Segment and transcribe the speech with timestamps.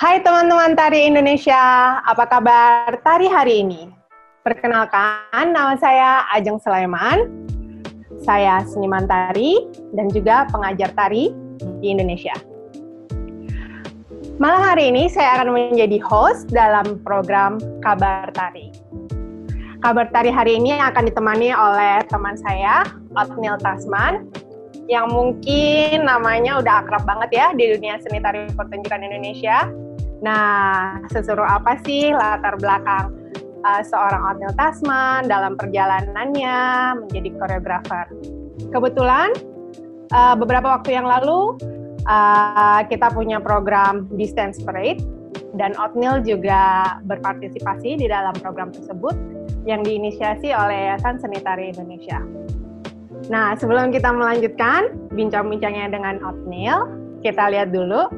[0.00, 1.60] Hai teman-teman Tari Indonesia,
[2.00, 3.84] apa kabar Tari hari ini?
[4.40, 7.28] Perkenalkan, nama saya Ajeng Sulaiman.
[8.24, 9.60] Saya seniman tari
[9.92, 11.36] dan juga pengajar tari
[11.84, 12.32] di Indonesia.
[14.40, 18.72] Malam hari ini saya akan menjadi host dalam program Kabar Tari.
[19.84, 22.88] Kabar Tari hari ini akan ditemani oleh teman saya,
[23.20, 24.32] Otnil Tasman,
[24.88, 29.70] yang mungkin namanya udah akrab banget ya di dunia seni tari pertunjukan Indonesia.
[30.20, 33.08] Nah, sesuruh apa sih latar belakang
[33.64, 36.58] uh, seorang Otnil Tasman dalam perjalanannya
[37.04, 38.06] menjadi koreografer?
[38.68, 39.32] Kebetulan
[40.12, 41.56] uh, beberapa waktu yang lalu
[42.04, 45.00] uh, kita punya program Distance Parade
[45.56, 49.16] dan Otnil juga berpartisipasi di dalam program tersebut
[49.64, 52.20] yang diinisiasi oleh Yayasan Seni Tari Indonesia.
[53.28, 56.88] Nah, sebelum kita melanjutkan bincang-bincangnya dengan Otnil,
[57.20, 58.08] kita lihat dulu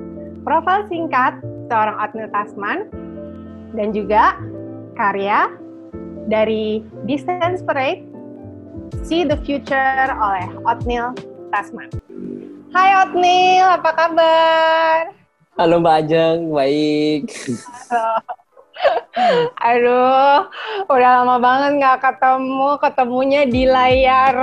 [0.47, 1.39] profil singkat
[1.73, 2.79] seorang Otnil Tasman
[3.73, 4.37] dan juga
[4.93, 5.49] karya
[6.29, 8.05] dari Distance Parade
[9.01, 11.17] See the Future oleh Otnil
[11.49, 11.89] Tasman.
[12.77, 15.17] Hai Otnil, apa kabar?
[15.57, 17.33] Halo Mbak Ajeng, baik.
[17.89, 18.21] Halo.
[19.73, 20.49] Aduh,
[20.93, 24.37] udah lama banget nggak ketemu, ketemunya di layar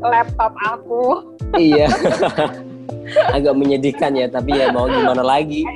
[0.00, 1.36] laptop aku.
[1.56, 1.88] iya,
[3.36, 5.64] agak menyedihkan ya, tapi ya mau gimana lagi.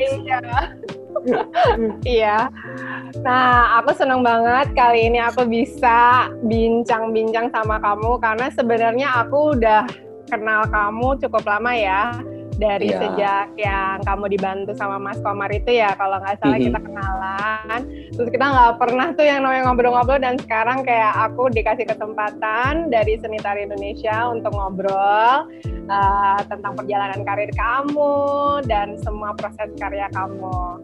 [1.24, 1.40] Iya.
[2.04, 2.38] iya.
[3.24, 9.88] Nah, aku senang banget kali ini aku bisa bincang-bincang sama kamu karena sebenarnya aku udah
[10.28, 12.12] kenal kamu cukup lama ya
[12.56, 13.00] dari yeah.
[13.02, 16.68] sejak yang kamu dibantu sama Mas Komar itu ya kalau nggak salah mm-hmm.
[16.70, 17.80] kita kenalan
[18.14, 23.18] terus kita nggak pernah tuh yang namanya ngobrol-ngobrol dan sekarang kayak aku dikasih kesempatan dari
[23.18, 25.50] Seni Tari Indonesia untuk ngobrol
[25.90, 28.14] uh, tentang perjalanan karir kamu
[28.70, 30.78] dan semua proses karya kamu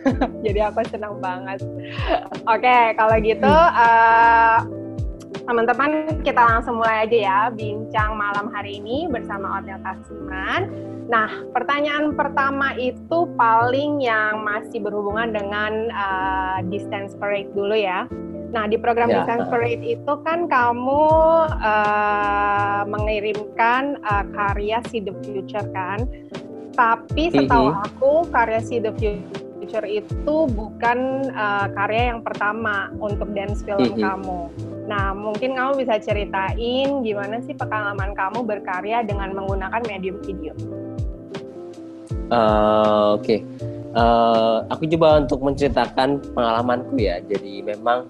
[0.44, 1.60] jadi aku senang banget
[2.48, 4.64] oke okay, kalau gitu uh,
[5.44, 10.62] teman-teman kita langsung mulai aja ya bincang malam hari ini bersama Hotel Tasman.
[11.10, 18.06] Nah, pertanyaan pertama itu paling yang masih berhubungan dengan uh, distance parade dulu ya.
[18.50, 19.22] Nah, di program ya.
[19.22, 21.04] distance parade itu kan kamu
[21.50, 26.06] uh, mengirimkan uh, karya See the Future kan.
[26.78, 33.66] Tapi setahu aku karya See the Future itu bukan uh, karya yang pertama untuk dance
[33.66, 34.02] film mm -hmm.
[34.02, 34.42] kamu.
[34.86, 40.54] Nah, mungkin kamu bisa ceritain gimana sih pengalaman kamu berkarya dengan menggunakan medium video.
[42.30, 43.38] Uh, Oke, okay.
[43.98, 47.18] uh, aku coba untuk menceritakan pengalamanku ya.
[47.26, 48.06] Jadi memang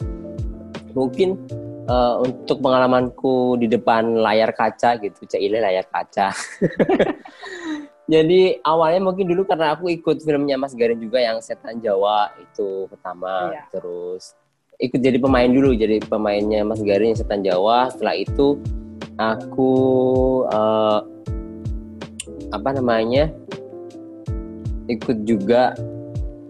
[0.92, 1.40] mungkin
[1.88, 6.30] uh, untuk pengalamanku di depan layar kaca gitu, Cile layar kaca.
[8.10, 12.90] Jadi awalnya mungkin dulu karena aku ikut filmnya Mas Garin juga yang Setan Jawa itu
[12.90, 13.70] pertama, iya.
[13.70, 14.34] terus
[14.80, 17.92] ikut jadi pemain dulu, jadi pemainnya Mas Garin yang Setan Jawa.
[17.92, 18.56] Setelah itu
[19.20, 19.72] aku
[20.48, 21.04] uh,
[22.50, 23.28] apa namanya
[24.88, 25.76] ikut juga.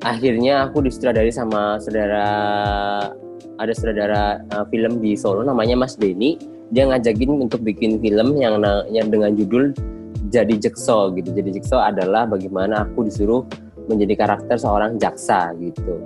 [0.00, 2.24] Akhirnya aku disutradari sama saudara
[3.60, 6.40] ada saudara uh, film di Solo namanya Mas Denny.
[6.70, 9.74] Dia ngajakin untuk bikin film yang yang dengan judul
[10.32, 11.34] jadi Jekso gitu.
[11.34, 13.44] Jadi Jekso adalah bagaimana aku disuruh
[13.90, 15.98] menjadi karakter seorang jaksa gitu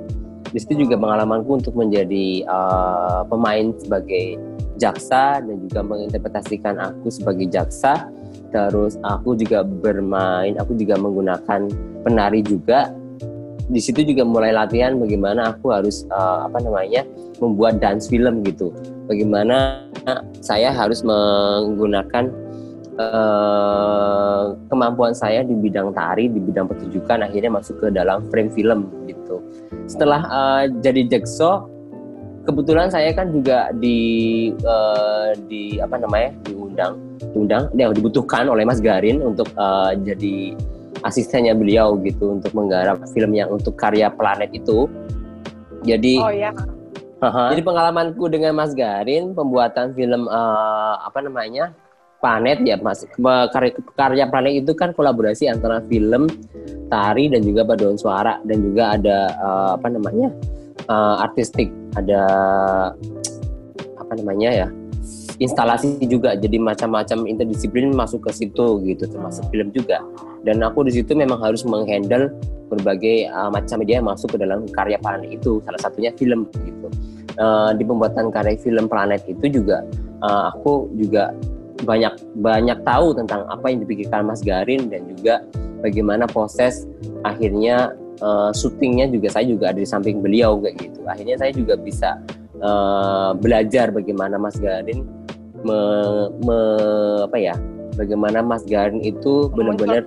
[0.54, 4.38] di situ juga pengalamanku untuk menjadi uh, pemain sebagai
[4.78, 8.06] jaksa dan juga menginterpretasikan aku sebagai jaksa.
[8.54, 11.66] Terus aku juga bermain aku juga menggunakan
[12.06, 12.94] penari juga.
[13.66, 17.02] Di situ juga mulai latihan bagaimana aku harus uh, apa namanya
[17.42, 18.70] membuat dance film gitu.
[19.10, 19.90] Bagaimana
[20.38, 22.30] saya harus menggunakan
[23.02, 28.86] uh, kemampuan saya di bidang tari di bidang pertunjukan akhirnya masuk ke dalam frame film
[29.10, 29.42] gitu
[29.86, 31.70] setelah uh, jadi Jekso
[32.44, 33.98] kebetulan saya kan juga di
[34.64, 37.00] uh, di apa namanya diundang
[37.32, 40.52] diundang yang dibutuhkan oleh Mas Garin untuk uh, jadi
[41.04, 44.88] asistennya beliau gitu untuk menggarap film yang untuk karya planet itu.
[45.84, 46.52] Jadi oh ya
[47.20, 51.72] uh, jadi pengalamanku dengan Mas Garin pembuatan film uh, apa namanya
[52.20, 53.06] planet ya mas.
[53.50, 56.30] Karya, karya planet itu kan kolaborasi antara film
[56.92, 58.38] tari dan juga paduan suara.
[58.44, 60.28] Dan juga ada uh, apa namanya
[60.90, 62.22] uh, artistik, ada
[63.98, 64.68] apa namanya ya
[65.42, 66.38] instalasi juga.
[66.38, 69.04] Jadi macam-macam interdisiplin masuk ke situ gitu.
[69.08, 70.02] Termasuk film juga.
[70.44, 72.30] Dan aku di situ memang harus menghandle
[72.68, 75.58] berbagai uh, macam media yang masuk ke dalam karya planet itu.
[75.64, 76.88] Salah satunya film gitu.
[77.34, 79.82] Uh, di pembuatan karya film planet itu juga
[80.22, 81.34] uh, aku juga
[81.84, 85.44] banyak banyak tahu tentang apa yang dipikirkan Mas Garin dan juga
[85.84, 86.88] bagaimana proses
[87.22, 87.92] akhirnya
[88.24, 91.00] uh, syutingnya juga saya juga ada di samping beliau kayak gitu.
[91.06, 92.18] Akhirnya saya juga bisa
[92.64, 95.04] uh, belajar bagaimana Mas Garin
[95.62, 95.78] me,
[96.42, 96.58] me,
[97.24, 97.54] apa ya
[97.94, 100.02] bagaimana Mas Garin itu benar-benar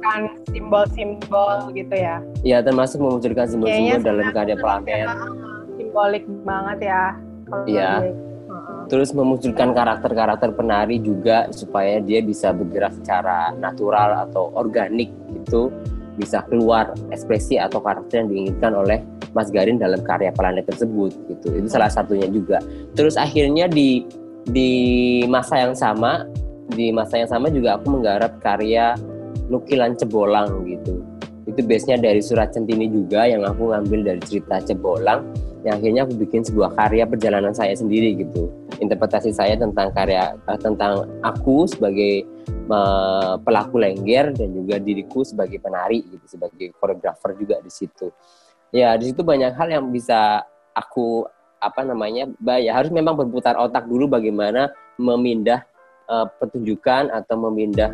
[0.52, 2.20] simbol-simbol gitu ya?
[2.44, 5.08] Ya termasuk memunculkan simbol-simbol dalam karya Planet
[5.98, 7.04] simbolik banget ya
[7.66, 7.92] iya
[8.88, 15.70] terus memunculkan karakter-karakter penari juga supaya dia bisa bergerak secara natural atau organik gitu.
[16.18, 19.00] Bisa keluar ekspresi atau karakter yang diinginkan oleh
[19.38, 21.54] Mas Garin dalam karya planet tersebut gitu.
[21.54, 22.58] Itu salah satunya juga.
[22.98, 24.02] Terus akhirnya di
[24.48, 24.72] di
[25.30, 26.26] masa yang sama
[26.74, 28.98] di masa yang sama juga aku menggarap karya
[29.52, 31.06] nukilan cebolang gitu.
[31.48, 35.24] Itu base nya dari surat centini juga yang aku ngambil dari cerita cebolang
[35.66, 38.50] yang akhirnya aku bikin sebuah karya perjalanan saya sendiri gitu.
[38.78, 42.26] Interpretasi saya tentang karya uh, tentang aku sebagai
[42.70, 48.14] uh, pelaku lengger dan juga diriku sebagai penari gitu sebagai koreografer juga di situ.
[48.70, 50.44] Ya di situ banyak hal yang bisa
[50.76, 51.26] aku
[51.58, 52.30] apa namanya
[52.62, 54.70] ya harus memang berputar otak dulu bagaimana
[55.02, 55.66] memindah
[56.06, 57.92] uh, pertunjukan atau memindah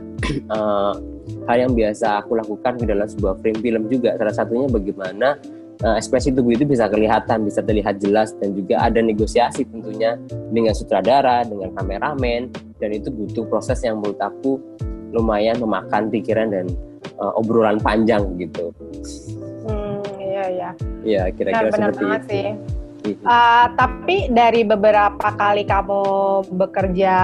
[0.51, 0.93] uh,
[1.47, 4.15] hal yang biasa aku lakukan ke dalam sebuah frame film juga.
[4.15, 5.39] Salah satunya bagaimana
[5.83, 10.15] uh, ekspresi tubuh itu bisa kelihatan, bisa terlihat jelas dan juga ada negosiasi tentunya
[10.49, 12.49] dengan sutradara, dengan kameramen
[12.79, 14.57] dan itu butuh proses yang menurut aku
[15.13, 16.65] lumayan memakan pikiran dan
[17.21, 18.73] uh, obrolan panjang gitu.
[19.67, 20.69] Hmm, iya iya.
[21.03, 22.27] Iya kira-kira seperti itu.
[22.31, 22.49] Sih.
[23.27, 26.03] Uh, tapi dari beberapa kali kamu
[26.55, 27.15] bekerja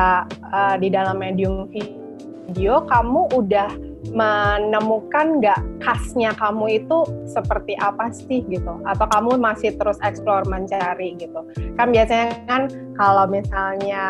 [0.52, 8.42] uh, di dalam medium video, kamu udah menemukan nggak khasnya kamu itu seperti apa sih
[8.48, 8.80] gitu?
[8.88, 11.44] Atau kamu masih terus explore mencari gitu?
[11.76, 14.06] Kan biasanya kan kalau misalnya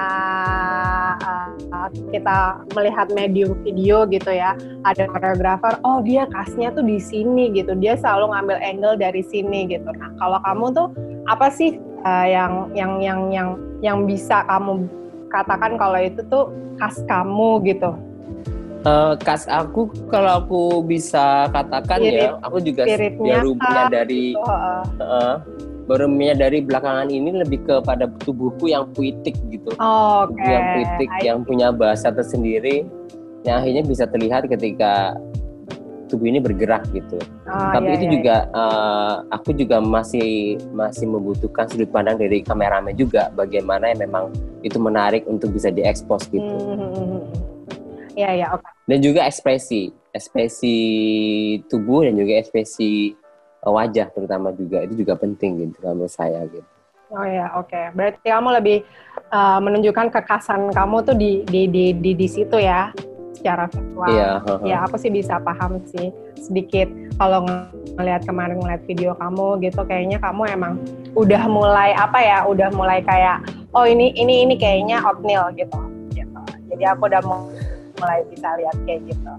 [1.74, 4.54] uh, kita melihat medium video gitu ya
[4.86, 7.74] ada koreografer oh dia khasnya tuh di sini gitu.
[7.78, 9.90] Dia selalu ngambil angle dari sini gitu.
[9.90, 10.88] Nah kalau kamu tuh
[11.30, 13.50] apa sih uh, yang yang yang yang
[13.82, 14.86] yang bisa kamu
[15.30, 16.50] katakan kalau itu tuh
[16.82, 17.94] khas kamu gitu
[18.88, 24.40] Uh, kas aku kalau aku bisa katakan Spirit, ya, aku juga baru menyadari gitu,
[25.04, 25.36] uh,
[25.84, 30.48] baru menyadari belakangan ini lebih kepada tubuhku yang puitik gitu, oh, okay.
[30.48, 31.22] yang puitik, I...
[31.28, 32.88] yang punya bahasa tersendiri,
[33.44, 35.12] yang akhirnya bisa terlihat ketika
[36.08, 37.20] tubuh ini bergerak gitu.
[37.52, 38.14] Oh, Tapi iya, itu iya.
[38.16, 44.32] juga uh, aku juga masih masih membutuhkan sudut pandang dari kameramen juga, bagaimana yang memang
[44.64, 46.48] itu menarik untuk bisa diekspos gitu.
[46.48, 47.39] Mm -hmm
[48.20, 48.68] Iya, ya, oke.
[48.68, 48.74] Okay.
[48.92, 49.82] Dan juga ekspresi,
[50.12, 50.78] ekspresi
[51.72, 53.16] tubuh dan juga ekspresi
[53.64, 56.68] uh, wajah terutama juga itu juga penting gitu menurut saya gitu.
[57.16, 57.72] Oh ya, oke.
[57.72, 57.96] Okay.
[57.96, 58.78] Berarti kamu lebih
[59.32, 62.92] uh, menunjukkan kekasan kamu tuh di di di di, di situ ya
[63.40, 64.12] secara visual.
[64.12, 64.30] Iya.
[64.44, 67.48] Uh, ya, aku sih bisa paham sih sedikit kalau
[67.96, 70.76] ngelihat kemarin ngeliat video kamu gitu kayaknya kamu emang
[71.16, 75.80] udah mulai apa ya, udah mulai kayak oh ini ini ini kayaknya oatmeal gitu.
[76.12, 76.40] gitu.
[76.68, 77.48] Jadi aku udah mau
[78.00, 79.32] mulai bisa lihat kayak gitu.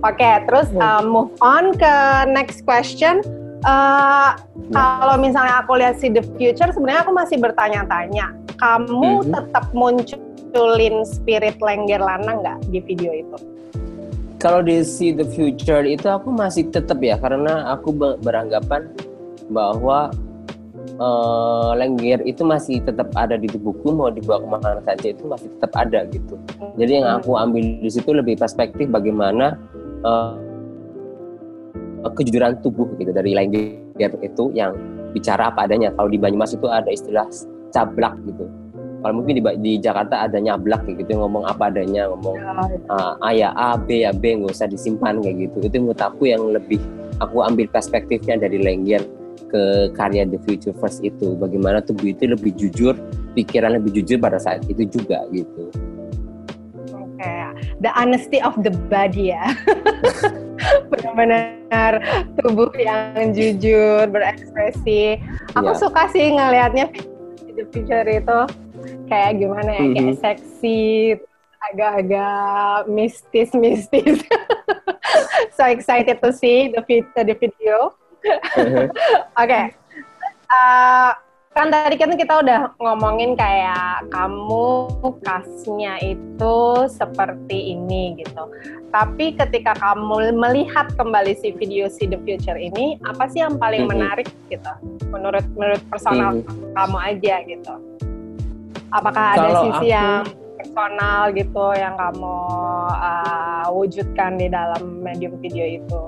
[0.00, 1.94] Oke, okay, terus uh, move on ke
[2.32, 3.20] next question.
[3.60, 4.34] Uh,
[4.72, 8.32] kalau misalnya aku lihat si The Future, sebenarnya aku masih bertanya-tanya.
[8.56, 9.32] Kamu mm-hmm.
[9.36, 13.36] tetap munculin spirit Lengger Lana nggak di video itu?
[14.40, 17.92] Kalau di See the Future itu aku masih tetap ya, karena aku
[18.24, 18.88] beranggapan
[19.52, 20.08] bahwa
[21.00, 25.48] uh, lengger itu masih tetap ada di tubuhku mau dibawa ke mana saja itu masih
[25.58, 26.36] tetap ada gitu.
[26.76, 29.56] Jadi yang aku ambil di situ lebih perspektif bagaimana
[30.04, 30.36] uh,
[32.14, 34.76] kejujuran tubuh gitu dari lengger itu yang
[35.16, 35.92] bicara apa adanya.
[35.96, 37.26] Kalau di Banyumas itu ada istilah
[37.72, 38.46] cablak gitu.
[39.00, 42.36] Kalau mungkin di, di Jakarta ada nyablak kayak gitu ngomong apa adanya ngomong
[42.92, 45.56] uh, A ya A B ya B nggak usah disimpan kayak gitu.
[45.64, 46.80] Itu menurut aku yang lebih
[47.16, 49.00] aku ambil perspektifnya dari lengger
[49.50, 52.94] ke karya The Future First itu bagaimana tubuh itu lebih jujur
[53.34, 55.68] pikiran lebih jujur pada saat itu juga gitu
[56.94, 57.50] oke okay.
[57.82, 59.50] the honesty of the body ya
[60.90, 62.00] benar-benar
[62.38, 65.18] tubuh yang jujur berekspresi
[65.58, 65.80] aku yeah.
[65.82, 66.86] suka sih ngelihatnya
[67.58, 68.40] The Future itu
[69.10, 69.94] kayak gimana ya mm -hmm.
[69.94, 70.22] kayak mm-hmm.
[70.22, 70.80] seksi
[71.60, 74.24] agak-agak mistis-mistis
[75.56, 76.82] so excited to see the,
[77.14, 77.94] the video.
[79.42, 79.72] Okay.
[80.50, 81.12] Uh, eh,
[81.50, 84.86] kan tadi kan kita udah ngomongin kayak kamu
[85.26, 88.46] kasnya itu seperti ini gitu.
[88.94, 93.86] Tapi ketika kamu melihat kembali si video si The Future ini, apa sih yang paling
[93.86, 93.98] mm-hmm.
[93.98, 94.72] menarik gitu?
[95.10, 96.74] Menurut menurut personal mm-hmm.
[96.78, 97.74] kamu aja gitu.
[98.90, 99.94] Apakah ada Kalau sisi aku...
[99.94, 100.22] yang
[100.60, 102.38] personal gitu yang kamu
[102.94, 106.02] uh, wujudkan di dalam medium video itu?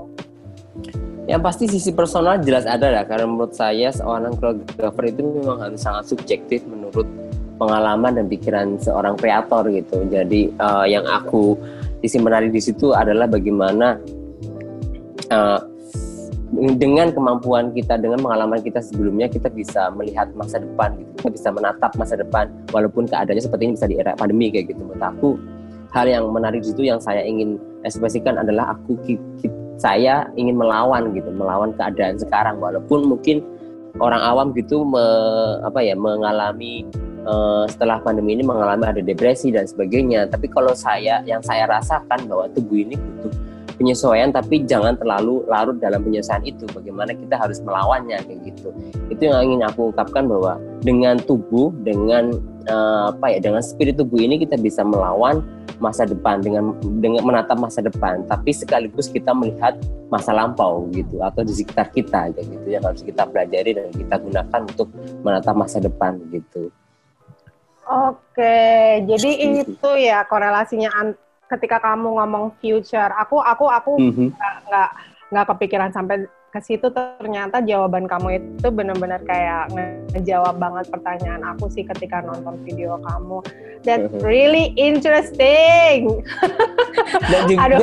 [1.23, 5.79] Yang pasti sisi personal jelas ada lah karena menurut saya seorang koreografer itu memang harus
[5.79, 7.07] sangat subjektif menurut
[7.55, 10.03] pengalaman dan pikiran seorang kreator gitu.
[10.11, 11.55] Jadi uh, yang aku
[12.03, 13.95] sisi menarik di situ adalah bagaimana
[15.31, 15.59] uh,
[16.53, 21.11] dengan kemampuan kita dengan pengalaman kita sebelumnya kita bisa melihat masa depan gitu.
[21.23, 24.83] Kita bisa menatap masa depan walaupun keadaannya seperti ini bisa di era pandemi kayak gitu.
[24.83, 25.39] Menurut aku
[25.95, 27.55] hal yang menarik di situ yang saya ingin
[27.87, 28.99] ekspresikan adalah aku
[29.83, 33.43] saya ingin melawan gitu, melawan keadaan sekarang walaupun mungkin
[33.99, 35.03] orang awam gitu me,
[35.67, 36.87] apa ya mengalami
[37.27, 40.31] uh, setelah pandemi ini mengalami ada depresi dan sebagainya.
[40.31, 43.33] Tapi kalau saya yang saya rasakan bahwa tubuh ini butuh
[43.75, 46.65] penyesuaian tapi jangan terlalu larut dalam penyesuaian itu.
[46.71, 48.69] Bagaimana kita harus melawannya kayak gitu.
[49.09, 52.33] Itu yang ingin aku ungkapkan bahwa dengan tubuh, dengan
[52.69, 55.41] uh, apa ya, dengan spirit tubuh ini kita bisa melawan
[55.81, 56.71] masa depan dengan
[57.03, 59.75] dengan menatap masa depan tapi sekaligus kita melihat
[60.07, 64.61] masa lampau gitu atau di sekitar kita gitu yang harus kita pelajari dan kita gunakan
[64.63, 64.87] untuk
[65.25, 66.71] menatap masa depan gitu.
[67.83, 70.87] Oke, jadi itu ya korelasinya
[71.57, 73.11] ketika kamu ngomong future.
[73.21, 74.29] Aku aku aku mm -hmm.
[74.69, 74.89] nggak
[75.33, 79.73] nggak kepikiran sampai ke situ ternyata jawaban kamu itu benar-benar kayak
[80.13, 83.41] ngejawab banget pertanyaan aku sih ketika nonton video kamu.
[83.89, 86.21] That really interesting.
[87.33, 87.81] dan juga Aduh.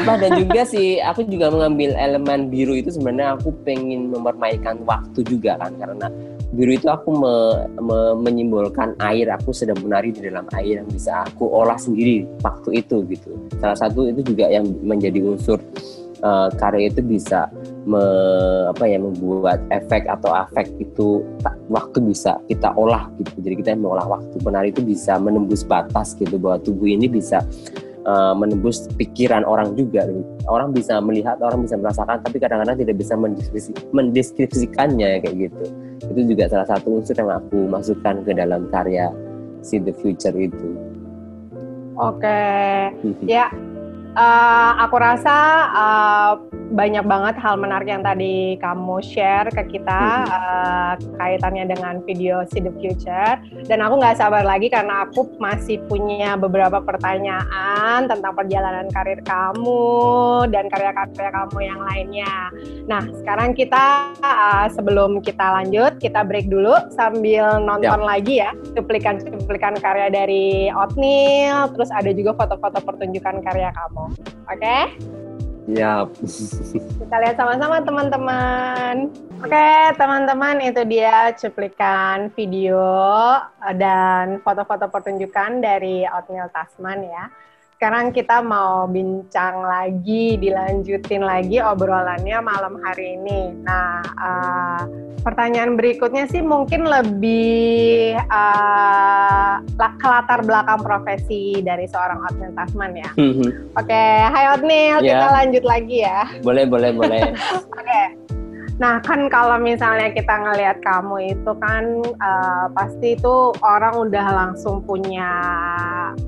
[0.00, 5.20] apa dan juga sih aku juga mengambil elemen biru itu sebenarnya aku pengen mempermainkan waktu
[5.28, 6.08] juga kan karena
[6.54, 7.34] biru itu aku me,
[7.82, 9.26] me, menyimbolkan air.
[9.34, 13.34] Aku sedang menari di dalam air yang bisa aku olah sendiri waktu itu gitu.
[13.58, 15.58] Salah satu itu juga yang menjadi unsur
[16.22, 17.50] uh, karya itu bisa
[17.84, 18.00] me,
[18.70, 21.26] apa ya membuat efek atau afek itu
[21.68, 23.34] waktu bisa kita olah gitu.
[23.42, 24.38] Jadi kita mengolah waktu.
[24.38, 27.42] Penari itu bisa menembus batas gitu bahwa tubuh ini bisa
[28.06, 30.06] uh, menembus pikiran orang juga.
[30.46, 35.66] Orang bisa melihat orang bisa merasakan tapi kadang-kadang tidak bisa mendeskripsi, mendeskripsikannya kayak gitu
[36.02, 39.10] itu juga salah satu unsur yang aku masukkan ke dalam karya
[39.64, 40.70] See the Future itu
[41.96, 42.92] oke okay.
[43.38, 43.50] ya
[44.16, 45.36] uh, aku rasa
[45.74, 46.32] uh,
[46.74, 52.58] banyak banget hal menarik yang tadi kamu share ke kita uh, kaitannya dengan video See
[52.58, 53.38] the Future
[53.70, 60.50] dan aku nggak sabar lagi karena aku masih punya beberapa pertanyaan tentang perjalanan karir kamu
[60.50, 62.34] dan karya-karya kamu yang lainnya.
[62.90, 68.08] Nah sekarang kita uh, sebelum kita lanjut kita break dulu sambil nonton ya.
[68.10, 74.04] lagi ya cuplikan-cuplikan karya dari Otnil terus ada juga foto-foto pertunjukan karya kamu.
[74.50, 74.58] Oke?
[74.58, 75.23] Okay?
[75.64, 76.12] Yap.
[76.20, 79.08] Kita lihat sama-sama teman-teman.
[79.40, 82.84] Oke, teman-teman itu dia cuplikan video
[83.80, 87.32] dan foto-foto pertunjukan dari Outmill Tasman ya
[87.74, 93.50] sekarang kita mau bincang lagi, dilanjutin lagi obrolannya malam hari ini.
[93.66, 94.82] Nah, uh,
[95.26, 103.10] pertanyaan berikutnya sih mungkin lebih uh, ke latar belakang profesi dari seorang Otnil Tasman ya.
[103.18, 103.74] Mm-hmm.
[103.74, 104.14] Oke, okay.
[104.30, 105.18] Hai Otnil, yeah.
[105.18, 106.20] kita lanjut lagi ya.
[106.46, 107.20] Boleh, boleh, boleh.
[107.34, 107.74] Oke.
[107.74, 108.06] okay.
[108.74, 114.82] Nah kan kalau misalnya kita ngelihat kamu itu kan uh, pasti itu orang udah langsung
[114.82, 115.30] punya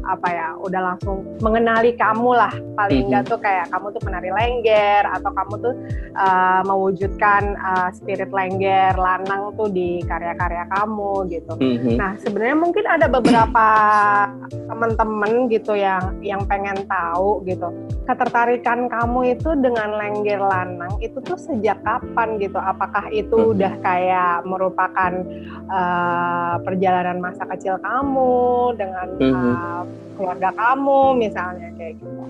[0.07, 3.33] apa ya, udah langsung mengenali kamu lah paling enggak mm -hmm.
[3.33, 5.75] tuh kayak kamu tuh penari lengger atau kamu tuh
[6.17, 11.53] uh, mewujudkan uh, spirit lengger lanang tuh di karya-karya kamu gitu.
[11.59, 11.95] Mm -hmm.
[11.99, 13.67] Nah sebenarnya mungkin ada beberapa
[14.71, 17.69] teman-teman gitu yang yang pengen tahu gitu
[18.07, 23.53] ketertarikan kamu itu dengan lengger lanang itu tuh sejak kapan gitu apakah itu hmm.
[23.57, 25.13] udah kayak merupakan
[25.67, 29.35] uh, perjalanan masa kecil kamu dengan hmm.
[29.35, 29.83] uh,
[30.17, 32.23] keluarga kamu misalnya kayak gitu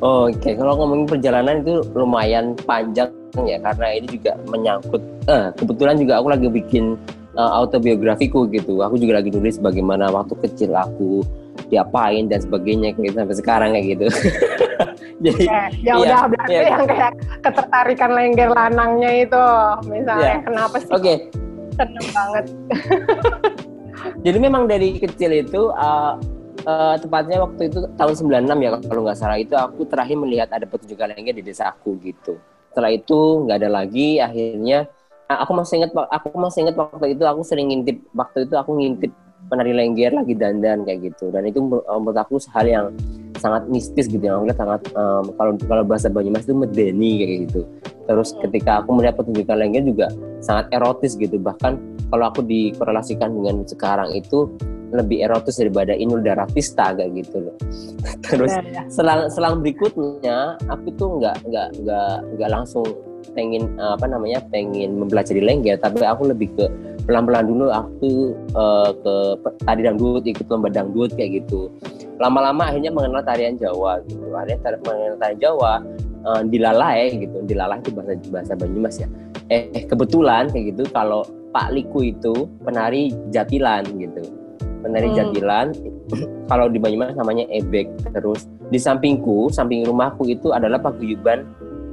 [0.00, 3.10] oh, Oke, kalau ngomongin perjalanan itu lumayan panjang
[3.44, 5.02] ya karena ini juga menyangkut.
[5.28, 6.96] Eh, kebetulan juga aku lagi bikin
[7.38, 8.80] uh, autobiografiku gitu.
[8.80, 11.22] Aku juga lagi nulis bagaimana waktu kecil aku
[11.68, 14.06] diapain dan sebagainya kayak gitu sampai sekarang kayak gitu.
[15.26, 16.62] Jadi ya, ya iya, udah berarti ya.
[16.70, 19.44] yang kayak ketertarikan lengger lanangnya itu
[19.90, 20.46] misalnya ya.
[20.46, 20.90] kenapa sih?
[20.94, 21.02] Oke.
[21.02, 21.16] Okay.
[21.74, 22.44] Seneng banget.
[24.22, 26.18] Jadi memang dari kecil itu uh,
[26.64, 28.14] uh, tepatnya waktu itu tahun
[28.48, 29.38] 96 ya kalau nggak salah.
[29.38, 32.36] Itu aku terakhir melihat ada pertunjukan lengger di desa aku gitu.
[32.72, 34.86] Setelah itu nggak ada lagi akhirnya
[35.28, 39.12] aku masih ingat aku masih ingat waktu itu aku sering ngintip waktu itu aku ngintip
[39.48, 41.32] penari lengger lagi dandan kayak gitu.
[41.32, 42.86] Dan itu menurut aku hal yang
[43.38, 47.38] sangat mistis gitu yang aku lihat sangat um, kalau kalau bahasa Banyumas itu medeni kayak
[47.48, 47.60] gitu.
[48.08, 50.06] Terus ketika aku melihat pertunjukan lengger juga
[50.42, 54.48] sangat erotis gitu bahkan kalau aku dikorelasikan dengan sekarang itu
[54.88, 57.56] lebih erotis daripada Inul Daratista kayak gitu loh.
[58.28, 58.82] Terus ya, ya.
[58.88, 62.86] selang selang berikutnya aku tuh nggak nggak nggak nggak langsung
[63.36, 66.64] pengen apa namanya pengen mempelajari lengger tapi aku lebih ke
[67.04, 67.68] pelan-pelan dulu.
[67.68, 69.14] Aku uh, ke
[69.64, 71.68] tari dangdut ikut lomba dangdut kayak gitu.
[72.16, 74.24] Lama-lama akhirnya mengenal tarian Jawa gitu.
[74.32, 75.72] Akhirnya mengenal tarian Jawa
[76.24, 77.44] uh, dilalai gitu.
[77.44, 79.08] Dilalai itu bahasa bahasa Banyumas ya.
[79.48, 84.22] Eh, eh kebetulan kayak gitu kalau Pak Liku itu penari jatilan gitu.
[84.78, 85.16] Penari hmm.
[85.16, 85.66] jatilan
[86.46, 88.46] kalau di Banyumas namanya ebek terus.
[88.68, 91.44] Di sampingku samping rumahku itu adalah paguyuban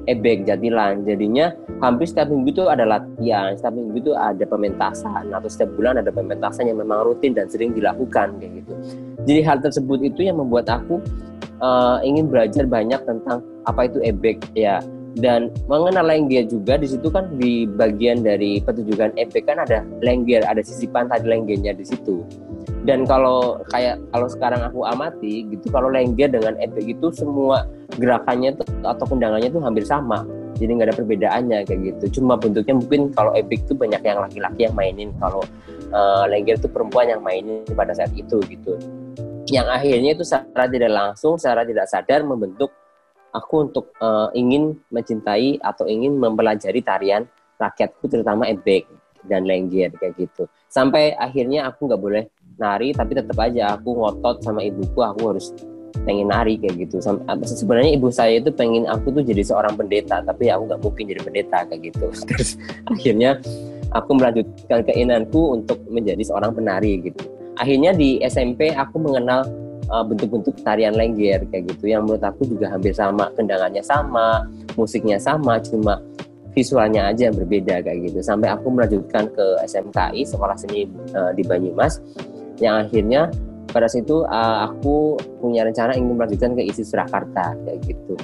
[0.05, 1.01] ebek jatilan.
[1.07, 5.33] Jadinya hampir setiap minggu itu ada latihan setiap minggu itu ada pementasan.
[5.33, 8.73] Atau setiap bulan ada pementasan yang memang rutin dan sering dilakukan kayak gitu.
[9.25, 11.01] Jadi hal tersebut itu yang membuat aku
[11.59, 14.37] uh, ingin belajar banyak tentang apa itu ebek.
[14.53, 14.83] Ya
[15.15, 20.43] dan mengenal lengger juga di situ kan di bagian dari pertunjukan ebek kan ada lengger
[20.43, 22.27] ada sisipan tadi lenggernya di situ.
[22.85, 27.65] Dan kalau kayak kalau sekarang aku amati gitu kalau lengger dengan ebek itu semua
[27.97, 30.27] gerakannya tuh, atau kendangannya tuh hampir sama.
[30.55, 32.19] Jadi nggak ada perbedaannya kayak gitu.
[32.21, 35.41] Cuma bentuknya mungkin kalau ebek tuh banyak yang laki-laki yang mainin kalau
[35.95, 38.75] uh, lengger tuh perempuan yang mainin pada saat itu gitu.
[39.47, 42.69] Yang akhirnya itu secara tidak langsung secara tidak sadar membentuk
[43.35, 47.27] aku untuk uh, ingin mencintai atau ingin mempelajari tarian
[47.59, 48.87] rakyatku terutama ebek
[49.27, 50.47] dan lengger kayak gitu.
[50.71, 52.23] Sampai akhirnya aku nggak boleh
[52.55, 55.51] nari tapi tetap aja aku ngotot sama ibuku aku harus
[56.07, 57.03] pengen nari kayak gitu.
[57.43, 61.21] Sebenarnya ibu saya itu pengen aku tuh jadi seorang pendeta tapi aku nggak mungkin jadi
[61.23, 62.05] pendeta kayak gitu.
[62.29, 62.49] Terus
[62.87, 63.39] akhirnya
[63.91, 67.23] aku melanjutkan keinginanku untuk menjadi seorang penari gitu.
[67.55, 69.47] Akhirnya di SMP aku mengenal
[69.89, 71.91] bentuk-bentuk tarian lengger kayak gitu.
[71.93, 76.01] Yang menurut aku juga hampir sama kendangannya sama musiknya sama cuma
[76.55, 78.19] visualnya aja yang berbeda kayak gitu.
[78.23, 81.99] Sampai aku melanjutkan ke SMKI sekolah seni uh, di Banyumas.
[82.57, 83.21] Yang akhirnya
[83.75, 88.15] pada situ uh, aku punya rencana ingin melanjutkan ke isi Surakarta kayak gitu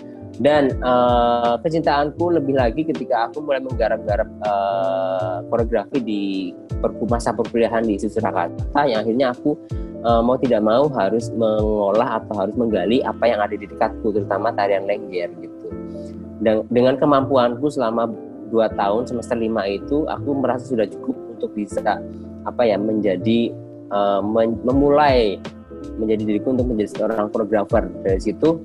[0.41, 6.21] dan uh, kecintaanku lebih lagi ketika aku mulai menggarap-garap uh, koreografi di
[7.05, 9.53] masa perkuliahan di Surakarta yang akhirnya aku
[10.01, 14.49] uh, mau tidak mau harus mengolah atau harus menggali apa yang ada di dekatku terutama
[14.57, 15.67] tarian lengger gitu.
[16.41, 18.09] Dan dengan kemampuanku selama
[18.49, 22.01] dua tahun semester lima itu aku merasa sudah cukup untuk bisa
[22.49, 23.53] apa ya menjadi
[23.93, 24.25] uh,
[24.65, 25.37] memulai
[26.01, 27.85] menjadi diriku untuk menjadi seorang koreografer.
[28.01, 28.57] Dari situ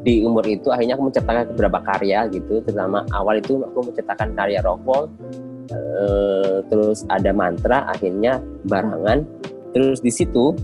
[0.00, 2.64] di umur itu akhirnya aku menciptakan beberapa karya gitu.
[2.64, 5.12] Terutama awal itu aku menciptakan karya rockfall
[5.72, 9.24] uh, terus ada mantra akhirnya barangan.
[9.76, 10.56] Terus di situ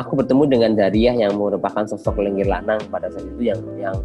[0.00, 3.96] aku bertemu dengan Dariah yang merupakan sosok lenggir lanang pada saat itu yang yang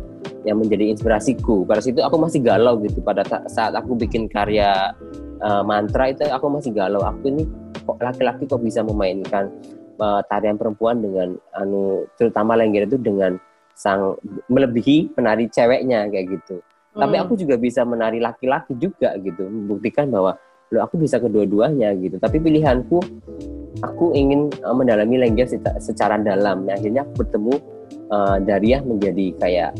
[0.41, 1.63] yang menjadi inspirasiku.
[1.63, 2.99] Pada situ aku masih galau gitu.
[3.05, 4.91] Pada saat aku bikin karya
[5.45, 7.05] uh, mantra itu aku masih galau.
[7.05, 7.45] Aku ini
[7.85, 9.49] kok laki-laki kok bisa memainkan
[10.01, 13.37] uh, tarian perempuan dengan anu terutama lenggir itu dengan
[13.75, 14.17] sang
[14.51, 16.61] melebihi penari ceweknya kayak gitu.
[16.91, 17.07] Hmm.
[17.07, 19.47] tapi aku juga bisa menari laki-laki juga gitu.
[19.47, 20.35] Membuktikan bahwa
[20.71, 22.19] lo aku bisa kedua-duanya gitu.
[22.19, 22.99] Tapi pilihanku
[23.79, 25.47] aku ingin uh, mendalami lengger
[25.79, 26.67] secara, dalam.
[26.67, 27.53] Nah, akhirnya aku bertemu
[28.11, 29.71] uh, Dariah menjadi kayak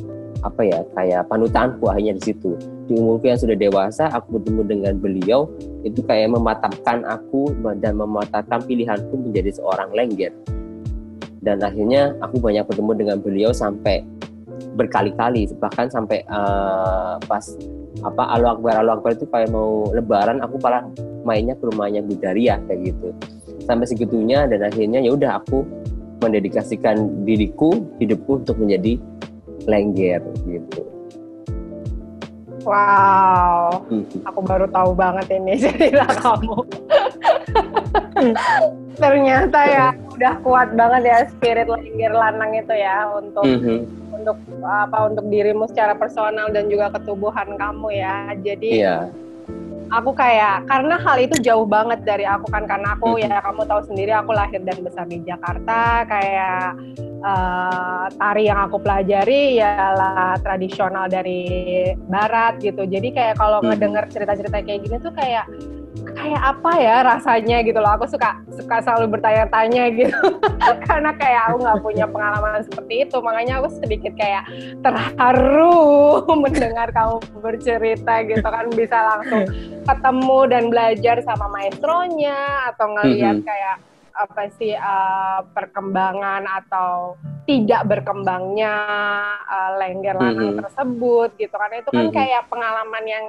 [0.42, 2.56] apa ya kayak panutanku akhirnya di situ.
[2.88, 5.52] Di umurku yang sudah dewasa aku bertemu dengan beliau
[5.84, 7.52] itu kayak mematapkan aku
[7.84, 10.32] dan mematapkan pilihanku menjadi seorang lengger
[11.42, 14.06] dan akhirnya aku banyak bertemu dengan beliau sampai
[14.78, 17.44] berkali-kali bahkan sampai uh, pas
[18.06, 20.86] apa alu akbar alu akbar itu kayak mau lebaran aku malah
[21.26, 23.10] mainnya ke rumahnya Budaria kayak gitu
[23.66, 25.66] sampai segitunya dan akhirnya ya udah aku
[26.22, 29.02] mendedikasikan diriku hidupku untuk menjadi
[29.66, 30.82] lengger gitu.
[32.62, 34.06] Wow, hmm.
[34.22, 36.62] aku baru tahu banget ini cerita kamu.
[39.04, 43.80] Ternyata ya udah kuat banget ya spirit lengger lanang itu ya untuk mm -hmm.
[44.22, 48.36] untuk apa untuk dirimu secara personal dan juga ketubuhan kamu ya.
[48.38, 49.10] Jadi yeah
[49.92, 53.28] aku kayak karena hal itu jauh banget dari aku kan karena aku hmm.
[53.28, 56.80] ya kamu tahu sendiri aku lahir dan besar di Jakarta kayak
[57.22, 61.44] uh, tari yang aku pelajari ialah tradisional dari
[62.08, 63.76] barat gitu jadi kayak kalau hmm.
[63.76, 65.46] ngedenger cerita-cerita kayak gini tuh kayak
[65.92, 70.16] kayak apa ya rasanya gitu loh aku suka suka selalu bertanya-tanya gitu
[70.88, 74.48] karena kayak aku nggak punya pengalaman seperti itu makanya aku sedikit kayak
[74.80, 79.44] terharu mendengar kamu bercerita gitu kan bisa langsung
[79.84, 83.52] ketemu dan belajar sama maestronya atau ngelihat mm -hmm.
[83.52, 83.76] kayak
[84.12, 87.16] apa sih uh, perkembangan atau
[87.48, 88.76] tidak berkembangnya
[89.44, 90.62] uh, lengger lanang mm -hmm.
[90.64, 92.16] tersebut gitu kan itu kan mm -hmm.
[92.16, 93.26] kayak pengalaman yang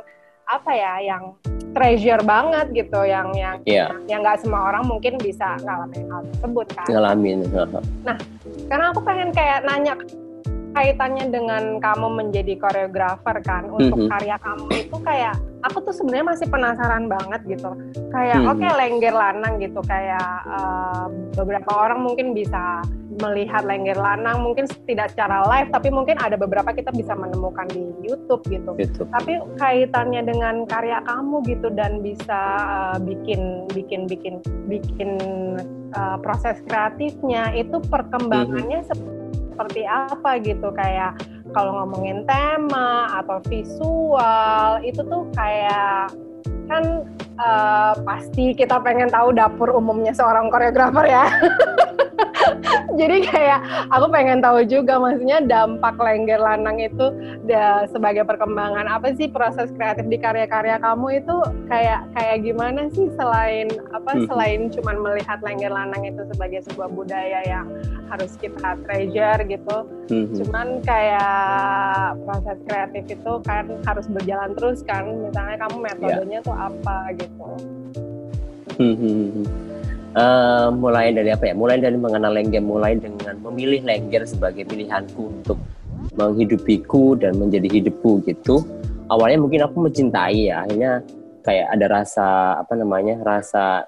[0.46, 1.34] apa ya yang
[1.72, 3.88] treasure banget gitu yang yang yeah.
[4.08, 7.38] yang nggak semua orang mungkin bisa ngalamin hal tersebut kan ngalamin
[8.04, 8.16] nah
[8.68, 9.96] karena aku pengen kayak nanya
[10.72, 14.12] kaitannya dengan kamu menjadi koreografer kan untuk mm -hmm.
[14.16, 15.34] karya kamu itu kayak
[15.68, 17.70] aku tuh sebenarnya masih penasaran banget gitu
[18.08, 18.52] kayak mm -hmm.
[18.56, 21.06] oke okay, lengger lanang gitu kayak uh,
[21.36, 22.80] beberapa orang mungkin bisa
[23.20, 27.84] melihat lengger lanang mungkin tidak secara live tapi mungkin ada beberapa kita bisa menemukan di
[28.06, 28.72] YouTube gitu.
[28.78, 29.08] YouTube.
[29.12, 35.10] Tapi kaitannya dengan karya kamu gitu dan bisa uh, bikin bikin bikin bikin
[35.92, 39.20] uh, proses kreatifnya itu perkembangannya mm -hmm
[39.52, 41.12] seperti apa gitu kayak
[41.52, 46.08] kalau ngomongin tema atau visual itu tuh kayak
[46.66, 47.04] kan
[47.36, 51.28] uh, pasti kita pengen tahu dapur umumnya seorang koreografer ya.
[53.00, 53.60] jadi kayak
[53.90, 57.06] aku pengen tahu juga maksudnya dampak lengger lanang itu
[57.46, 61.36] da, sebagai perkembangan apa sih proses kreatif di karya-karya kamu itu
[61.66, 64.26] kayak kayak gimana sih selain apa hmm.
[64.28, 67.66] selain cuman melihat lengger lanang itu sebagai sebuah budaya yang
[68.12, 69.76] harus kita treasure gitu
[70.12, 70.26] hmm.
[70.42, 76.46] cuman kayak proses kreatif itu kan harus berjalan terus kan misalnya kamu metodenya yeah.
[76.46, 77.48] tuh apa gitu
[78.76, 79.44] hmm.
[80.16, 81.54] Uh, mulai dari apa ya?
[81.56, 85.58] Mulai dari mengenal lengger mulai dengan memilih lengger sebagai pilihanku untuk
[86.16, 88.64] menghidupiku dan menjadi hidupku gitu.
[89.12, 91.04] Awalnya mungkin aku mencintai ya akhirnya
[91.42, 92.26] kayak ada rasa
[92.62, 93.84] apa namanya rasa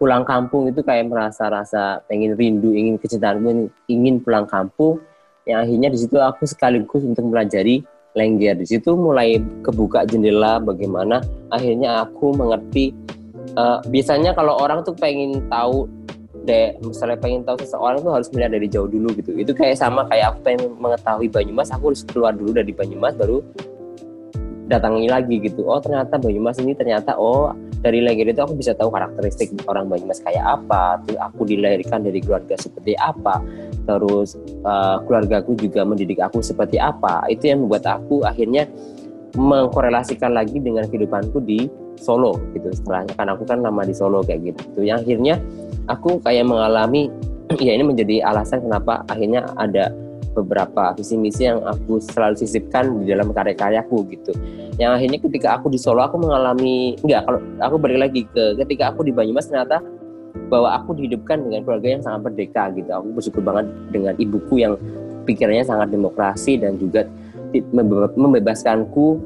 [0.00, 4.98] pulang kampung itu kayak merasa rasa pengen rindu ingin kecintaanku ingin pulang kampung.
[5.44, 7.84] Yang akhirnya di situ aku sekaligus untuk mempelajari
[8.14, 12.94] lengger di situ mulai kebuka jendela bagaimana akhirnya aku mengerti
[13.58, 15.86] uh, biasanya kalau orang tuh pengen tahu
[16.44, 19.32] deh misalnya pengen tahu seseorang tuh harus melihat dari jauh dulu gitu.
[19.34, 23.40] Itu kayak sama kayak aku pengen mengetahui Banyumas aku harus keluar dulu dari Banyumas baru
[24.68, 25.64] datangi lagi gitu.
[25.64, 27.52] Oh ternyata Banyumas ini ternyata oh
[27.84, 32.20] dari legend itu aku bisa tahu karakteristik orang Banyumas kayak apa terus aku dilahirkan dari
[32.20, 33.40] keluarga seperti apa
[33.84, 37.24] terus uh, keluargaku juga mendidik aku seperti apa.
[37.32, 38.68] Itu yang membuat aku akhirnya
[39.34, 44.54] mengkorelasikan lagi dengan kehidupanku di Solo gitu setelahnya kan aku kan lama di Solo kayak
[44.54, 45.38] gitu yang akhirnya
[45.86, 47.10] aku kayak mengalami
[47.66, 49.90] ya ini menjadi alasan kenapa akhirnya ada
[50.34, 54.34] beberapa visi misi yang aku selalu sisipkan di dalam karya-karyaku gitu.
[54.76, 58.90] Yang akhirnya ketika aku di Solo aku mengalami enggak kalau aku balik lagi ke ketika
[58.90, 59.78] aku di Banyumas ternyata
[60.50, 62.90] bahwa aku dihidupkan dengan keluarga yang sangat merdeka gitu.
[62.90, 64.74] Aku bersyukur banget dengan ibuku yang
[65.24, 67.06] pikirannya sangat demokrasi dan juga
[68.16, 69.20] membebaskanku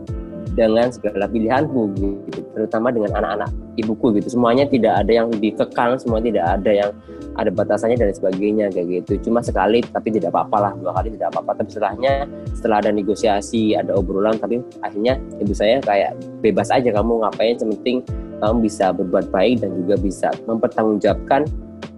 [0.58, 4.34] dengan segala pilihanku gitu terutama dengan anak-anak ibuku gitu.
[4.34, 6.90] Semuanya tidak ada yang dikekang semua tidak ada yang
[7.38, 9.30] ada batasannya dan sebagainya kayak gitu.
[9.30, 11.62] Cuma sekali tapi tidak apa-apa lah dua kali tidak apa-apa.
[11.62, 12.12] Tapi setelahnya
[12.58, 18.02] setelah ada negosiasi ada obrolan tapi akhirnya ibu saya kayak bebas aja kamu ngapain sementing
[18.42, 21.46] kamu bisa berbuat baik dan juga bisa mempertanggungjawabkan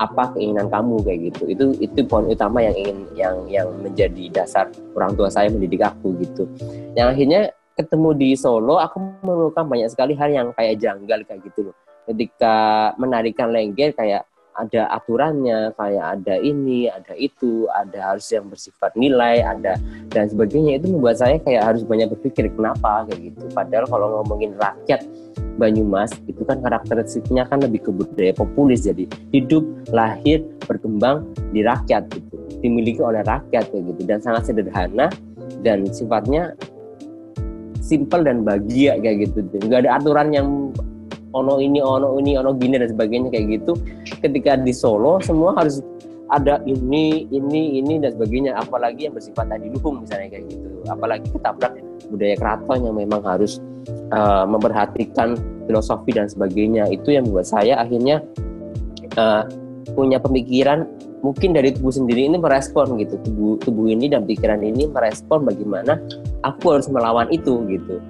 [0.00, 1.42] apa keinginan kamu kayak gitu.
[1.52, 6.16] Itu itu poin utama yang ingin yang yang menjadi dasar orang tua saya mendidik aku
[6.24, 6.48] gitu.
[6.96, 7.42] Yang akhirnya
[7.76, 11.76] ketemu di Solo aku menemukan banyak sekali hal yang kayak janggal kayak gitu loh.
[12.08, 18.92] Ketika menarikan lengger kayak ada aturannya kayak ada ini ada itu ada harus yang bersifat
[18.96, 19.76] nilai ada
[20.10, 20.80] dan sebagainya.
[20.80, 23.44] Itu membuat saya kayak harus banyak berpikir kenapa kayak gitu.
[23.52, 25.04] Padahal kalau ngomongin rakyat
[25.60, 28.88] Banyumas itu kan karakteristiknya kan lebih ke budaya populis.
[28.88, 29.04] Jadi
[29.36, 32.36] hidup lahir berkembang di rakyat gitu.
[32.64, 34.00] Dimiliki oleh rakyat kayak gitu.
[34.08, 35.12] Dan sangat sederhana
[35.60, 36.56] dan sifatnya
[37.84, 39.44] simple dan bahagia kayak gitu.
[39.68, 40.72] Nggak ada aturan yang
[41.36, 43.76] ono ini ono ini ono gini dan sebagainya kayak gitu.
[44.24, 45.84] Ketika di Solo semua harus
[46.30, 48.56] ada ini ini ini dan sebagainya.
[48.56, 50.68] Apalagi yang bersifat tadi dukung misalnya kayak gitu.
[50.88, 51.72] Apalagi ketabrak
[52.10, 53.62] budaya keraton yang memang harus
[54.10, 56.90] uh, memperhatikan filosofi dan sebagainya.
[56.90, 58.20] Itu yang membuat saya akhirnya
[59.16, 59.46] uh,
[59.94, 60.86] punya pemikiran
[61.20, 63.16] mungkin dari tubuh sendiri ini merespon gitu.
[63.22, 65.96] Tubuh tubuh ini dan pikiran ini merespon bagaimana
[66.42, 68.02] aku harus melawan itu gitu.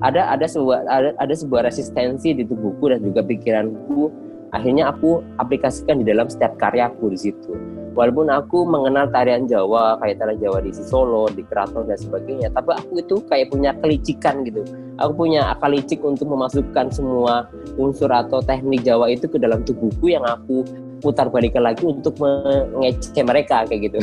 [0.00, 4.12] Ada ada sebuah ada, ada sebuah resistensi di tubuhku dan juga pikiranku.
[4.54, 7.52] Akhirnya aku aplikasikan di dalam setiap karyaku di situ
[7.96, 12.52] walaupun aku mengenal tarian Jawa kayak tarian Jawa di Solo di Keraton dan sebagainya.
[12.52, 14.62] Tapi aku itu kayak punya kelicikan gitu.
[15.00, 17.48] Aku punya akal licik untuk memasukkan semua
[17.80, 20.62] unsur atau teknik Jawa itu ke dalam tubuhku yang aku
[21.00, 23.98] putar balikan lagi untuk mengecek mereka kayak gitu.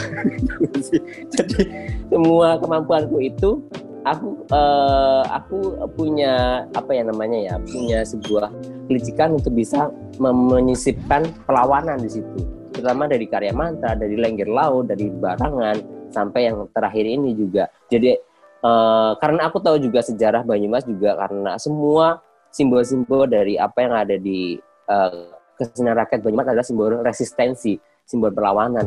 [1.37, 1.61] Jadi
[2.09, 3.61] semua kemampuanku itu
[4.03, 8.51] aku uh, aku punya apa ya namanya ya punya sebuah
[8.91, 15.07] kelicikan untuk bisa menyisipkan perlawanan di situ terutama dari karya mantra dari lengger laut dari
[15.13, 18.17] barangan sampai yang terakhir ini juga jadi
[18.65, 24.15] uh, karena aku tahu juga sejarah Banyumas juga karena semua simbol-simbol dari apa yang ada
[24.15, 24.57] di
[24.87, 28.85] uh, kesenian rakyat Banyumas adalah simbol resistensi, simbol perlawanan.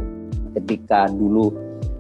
[0.54, 1.52] Ketika dulu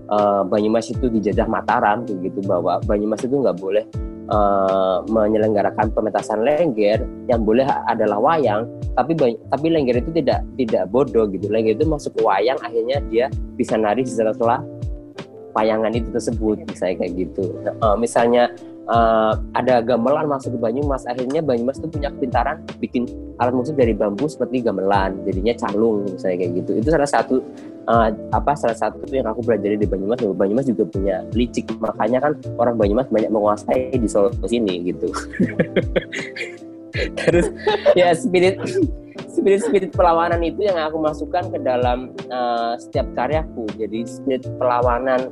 [0.08, 3.84] uh, Banyumas itu dijajah Mataram, begitu bahwa Banyumas itu nggak boleh
[4.30, 8.66] uh, menyelenggarakan pementasan lengger, yang boleh adalah wayang.
[8.96, 9.12] Tapi
[9.50, 11.50] tapi lengger itu tidak tidak bodoh gitu.
[11.52, 13.26] Lengger itu masuk ke wayang, akhirnya dia
[13.58, 14.62] bisa nari sela-sela
[15.56, 17.44] wayangan itu tersebut, misalnya kayak gitu.
[17.80, 18.52] Uh, misalnya
[18.86, 21.06] uh, ada gamelan masuk ke Banyumas.
[21.06, 26.36] Akhirnya Banyumas itu punya kepintaran bikin alat musik dari bambu seperti gamelan jadinya calung misalnya
[26.46, 26.70] kayak gitu.
[26.80, 27.36] Itu salah satu
[27.90, 30.18] uh, apa salah satu yang aku belajar di Banyumas.
[30.22, 31.66] Bahwa Banyumas juga punya licik.
[31.78, 35.10] Makanya kan orang Banyumas banyak menguasai di Solo sini gitu.
[36.96, 37.52] Terus
[37.92, 38.56] ya spirit
[39.28, 43.68] spirit spirit perlawanan itu yang aku masukkan ke dalam uh, setiap karyaku.
[43.76, 45.28] Jadi spirit perlawanan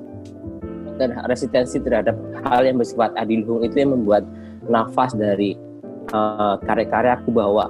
[1.01, 2.15] dan resistensi terhadap
[2.47, 4.25] hal yang bersifat adilhung itu yang membuat
[4.69, 5.57] nafas dari
[6.13, 7.69] uh, karya-karya aku bahwa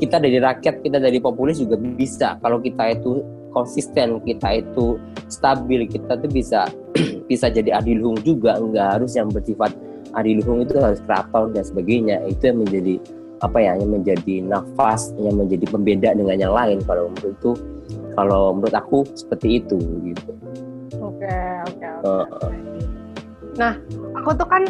[0.00, 3.22] kita dari rakyat, kita dari populis juga bisa kalau kita itu
[3.54, 4.98] konsisten, kita itu
[5.30, 6.66] stabil, kita tuh bisa
[7.30, 9.70] bisa jadi adilhung juga, enggak harus yang bersifat
[10.18, 12.18] adilhung itu harus keraton dan sebagainya.
[12.26, 12.94] Itu yang menjadi
[13.42, 16.82] apa ya, yang menjadi nafas, yang menjadi pembeda dengan yang lain.
[16.82, 17.52] Kalau menurut itu,
[18.18, 20.32] kalau menurut aku seperti itu gitu.
[21.04, 21.38] Oke,
[21.68, 22.56] oke, oke.
[23.60, 23.72] Nah,
[24.16, 24.62] aku tuh kan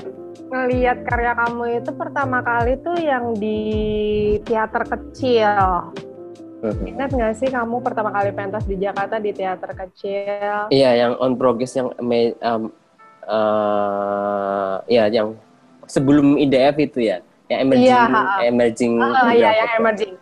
[0.50, 3.58] ngelihat karya kamu itu pertama kali tuh yang di
[4.42, 5.94] teater kecil.
[6.64, 10.72] Ingat nggak sih kamu pertama kali pentas di Jakarta di teater kecil?
[10.72, 11.92] Iya, yang on progress yang
[12.40, 12.72] um,
[13.28, 15.36] uh, ya yang
[15.84, 17.20] sebelum IDF itu ya,
[17.52, 18.92] yang emerging, iya, emerging.
[19.00, 20.12] Ah, iya, yang emerging.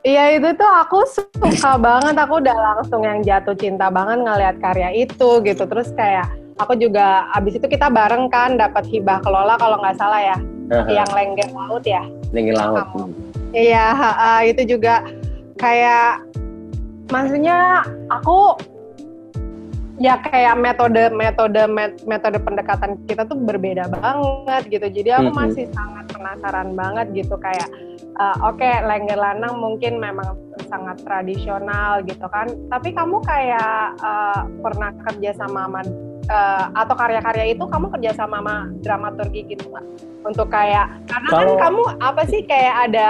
[0.00, 4.96] Iya itu tuh aku suka banget, aku udah langsung yang jatuh cinta banget ngeliat karya
[4.96, 5.62] itu gitu.
[5.68, 6.24] Terus kayak
[6.56, 10.36] aku juga abis itu kita bareng kan dapat hibah kelola kalau nggak salah ya,
[10.72, 10.88] uh-huh.
[10.88, 12.00] yang lengger laut ya.
[12.32, 13.12] Lengger laut.
[13.52, 15.04] Iya, uh, itu juga
[15.60, 16.24] kayak
[17.12, 18.56] maksudnya aku
[20.00, 21.60] ya kayak metode metode
[22.08, 24.86] metode pendekatan kita tuh berbeda banget gitu.
[24.88, 27.68] Jadi aku masih sangat penasaran banget gitu kayak
[28.16, 30.40] uh, oke okay, lengger lanang mungkin memang
[30.72, 32.48] sangat tradisional gitu kan.
[32.72, 35.80] Tapi kamu kayak uh, pernah kerja sama sama
[36.32, 39.86] uh, atau karya-karya itu kamu kerja sama sama dramaturgi gitu nggak?
[40.24, 41.44] Untuk kayak karena kan Kalau...
[41.44, 43.08] kan kamu apa sih kayak ada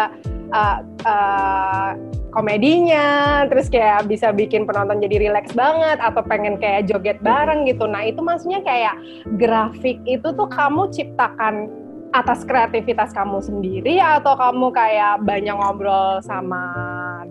[0.50, 0.76] uh,
[1.06, 1.90] uh,
[2.30, 7.86] komedinya, terus kayak bisa bikin penonton jadi rileks banget atau pengen kayak joget bareng gitu.
[7.90, 8.96] Nah itu maksudnya kayak
[9.38, 11.68] grafik itu tuh kamu ciptakan
[12.10, 16.62] atas kreativitas kamu sendiri atau kamu kayak banyak ngobrol sama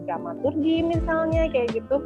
[0.07, 1.99] dramaturgi misalnya kayak gitu?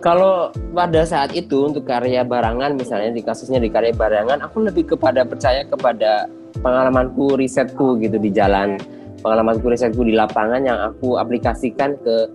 [0.00, 4.96] Kalau pada saat itu untuk karya barangan misalnya di kasusnya di karya barangan aku lebih
[4.96, 6.24] kepada percaya kepada
[6.64, 8.80] pengalamanku risetku gitu di jalan
[9.20, 12.28] pengalamanku risetku di lapangan yang aku aplikasikan ke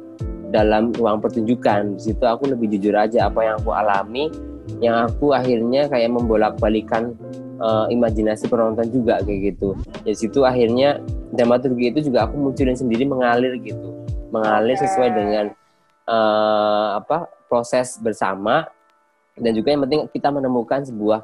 [0.53, 1.97] dalam ruang pertunjukan.
[1.97, 4.29] Di situ aku lebih jujur aja apa yang aku alami
[4.81, 7.13] yang aku akhirnya kayak membolak-balikan
[7.61, 9.77] uh, imajinasi penonton juga kayak gitu.
[10.01, 10.99] Di situ akhirnya
[11.31, 13.93] dramaturgi itu juga aku munculin sendiri mengalir gitu,
[14.33, 15.45] mengalir sesuai dengan
[16.09, 18.65] uh, apa proses bersama.
[19.35, 21.19] Dan juga yang penting kita menemukan sebuah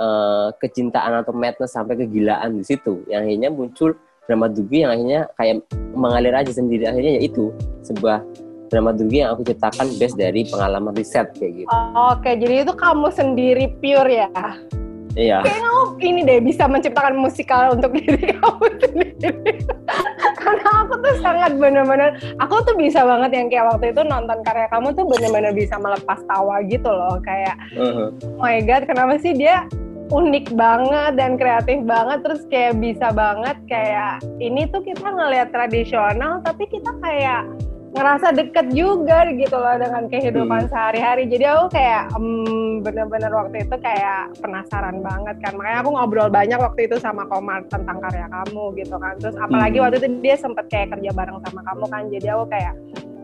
[0.00, 3.04] uh, kecintaan atau madness sampai kegilaan di situ.
[3.06, 3.90] Yang akhirnya muncul
[4.30, 5.56] dramaturgi yang akhirnya kayak
[5.98, 7.50] mengalir aja sendiri akhirnya yaitu
[7.82, 8.22] sebuah
[8.70, 11.74] dramaturgi yang aku ciptakan base dari pengalaman riset kayak gitu.
[12.14, 14.30] Oke, jadi itu kamu sendiri pure ya?
[15.18, 15.42] Iya.
[15.42, 19.52] Kayak kamu ini deh bisa menciptakan musikal untuk diri kamu sendiri.
[20.38, 24.70] Karena aku tuh sangat bener-bener, aku tuh bisa banget yang kayak waktu itu nonton karya
[24.70, 27.18] kamu tuh bener-bener bisa melepas tawa gitu loh.
[27.26, 28.14] Kayak, uh-huh.
[28.38, 29.66] oh my god, kenapa sih dia
[30.10, 36.42] unik banget dan kreatif banget terus kayak bisa banget kayak ini tuh kita ngelihat tradisional
[36.42, 37.46] tapi kita kayak
[37.90, 40.70] ngerasa deket juga gitu loh dengan kehidupan hmm.
[40.70, 41.26] sehari-hari.
[41.26, 45.58] Jadi aku kayak um, bener-bener waktu itu kayak penasaran banget kan.
[45.58, 49.18] Makanya aku ngobrol banyak waktu itu sama Komar tentang karya kamu gitu kan.
[49.18, 49.84] Terus apalagi hmm.
[49.90, 52.02] waktu itu dia sempet kayak kerja bareng sama kamu kan.
[52.14, 52.74] Jadi aku kayak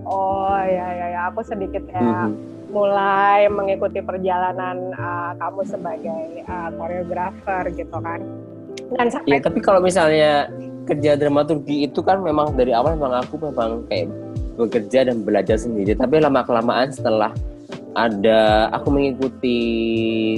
[0.02, 2.55] oh ya ya ya aku sedikit ya hmm.
[2.70, 8.20] Mulai mengikuti perjalanan uh, kamu sebagai uh, koreografer gitu kan.
[8.94, 10.50] Dan sampai ya, tapi kalau misalnya
[10.86, 14.06] kerja dramaturgi itu kan memang dari awal memang aku memang kayak
[14.56, 17.34] bekerja dan belajar sendiri tapi lama kelamaan setelah
[17.98, 19.58] ada aku mengikuti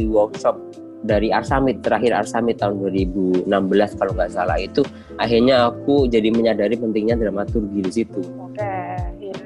[0.08, 0.56] workshop
[1.06, 3.46] dari Arsamit terakhir Arsamit tahun 2016
[3.98, 4.82] kalau nggak salah itu
[5.20, 8.18] akhirnya aku jadi menyadari pentingnya dramaturgi di situ.
[8.42, 8.58] Oke.
[8.58, 8.87] Okay.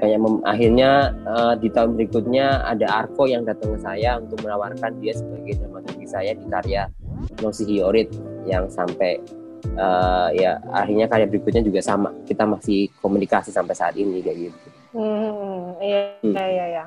[0.03, 5.15] Kayak akhirnya uh, di tahun berikutnya ada Arko yang datang ke saya untuk menawarkan dia
[5.15, 6.91] sebagai dramaturgi saya di karya
[7.39, 8.11] Nosi Hiorit
[8.43, 9.23] yang sampai
[9.79, 14.69] uh, ya akhirnya karya berikutnya juga sama kita masih komunikasi sampai saat ini kayak gitu
[14.99, 16.35] hmm, iya hmm.
[16.35, 16.85] iya iya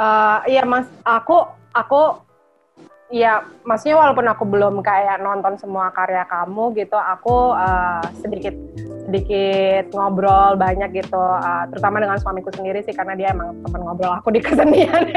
[0.00, 1.44] uh, iya mas aku
[1.76, 2.24] aku
[3.10, 8.54] ya maksudnya walaupun aku belum kayak nonton semua karya kamu gitu aku uh, sedikit
[9.10, 11.18] sedikit ngobrol banyak gitu.
[11.18, 15.10] Uh, terutama dengan suamiku sendiri sih karena dia emang teman ngobrol aku di kesenian.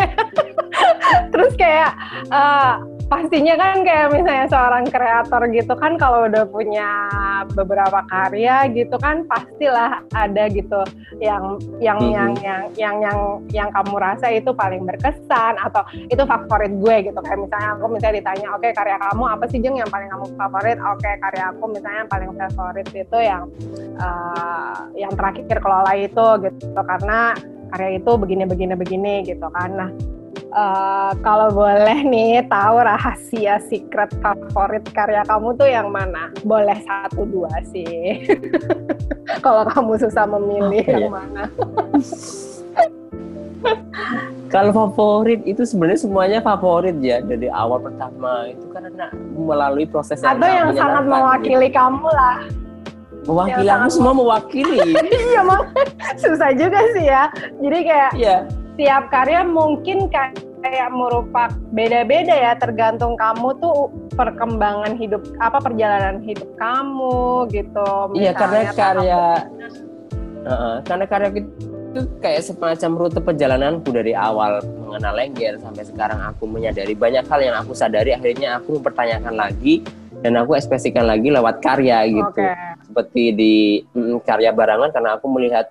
[1.34, 1.94] Terus kayak
[2.34, 6.90] uh, pastinya kan kayak misalnya seorang kreator gitu kan kalau udah punya
[7.52, 10.82] beberapa karya gitu kan pastilah ada gitu
[11.20, 12.16] yang yang mm -hmm.
[12.16, 13.20] yang yang yang yang
[13.52, 17.20] yang kamu rasa itu paling berkesan atau itu favorit gue gitu.
[17.20, 20.26] Kayak misalnya aku misalnya ditanya oke okay, karya kamu apa sih jeng yang paling kamu
[20.40, 20.78] favorit?
[20.80, 23.44] Oke okay, karya aku misalnya yang paling favorit itu yang
[24.00, 26.82] uh, yang terakhir kelola itu gitu.
[26.82, 27.20] Karena
[27.74, 29.70] karya itu begini begini begini gitu kan.
[29.74, 29.90] Nah
[30.54, 36.30] uh, kalau boleh nih tahu rahasia secret favorit karya kamu tuh yang mana?
[36.46, 38.24] Boleh satu dua sih.
[39.46, 41.44] kalau kamu susah memilih oh, yang mana.
[44.54, 50.38] kalau favorit itu sebenarnya semuanya favorit ya dari awal pertama itu karena melalui proses yang
[50.38, 51.80] atau yang sangat mewakili gitu.
[51.80, 52.38] kamu lah
[53.24, 54.84] mewakili aku semua mewakili
[55.32, 55.64] iya mak
[56.20, 57.32] susah juga sih ya
[57.64, 65.22] jadi kayak yeah setiap karya mungkin kayak merupakan beda-beda ya tergantung kamu tuh perkembangan hidup
[65.38, 69.46] apa perjalanan hidup kamu gitu iya karena karya
[70.50, 71.30] uh, karena karya
[71.94, 74.58] itu kayak semacam rute perjalananku dari awal
[74.90, 79.86] mengenal lengger sampai sekarang aku menyadari banyak hal yang aku sadari akhirnya aku mempertanyakan lagi
[80.26, 82.74] dan aku ekspresikan lagi lewat karya gitu okay.
[82.90, 83.56] seperti di
[83.94, 85.70] mm, karya barangan karena aku melihat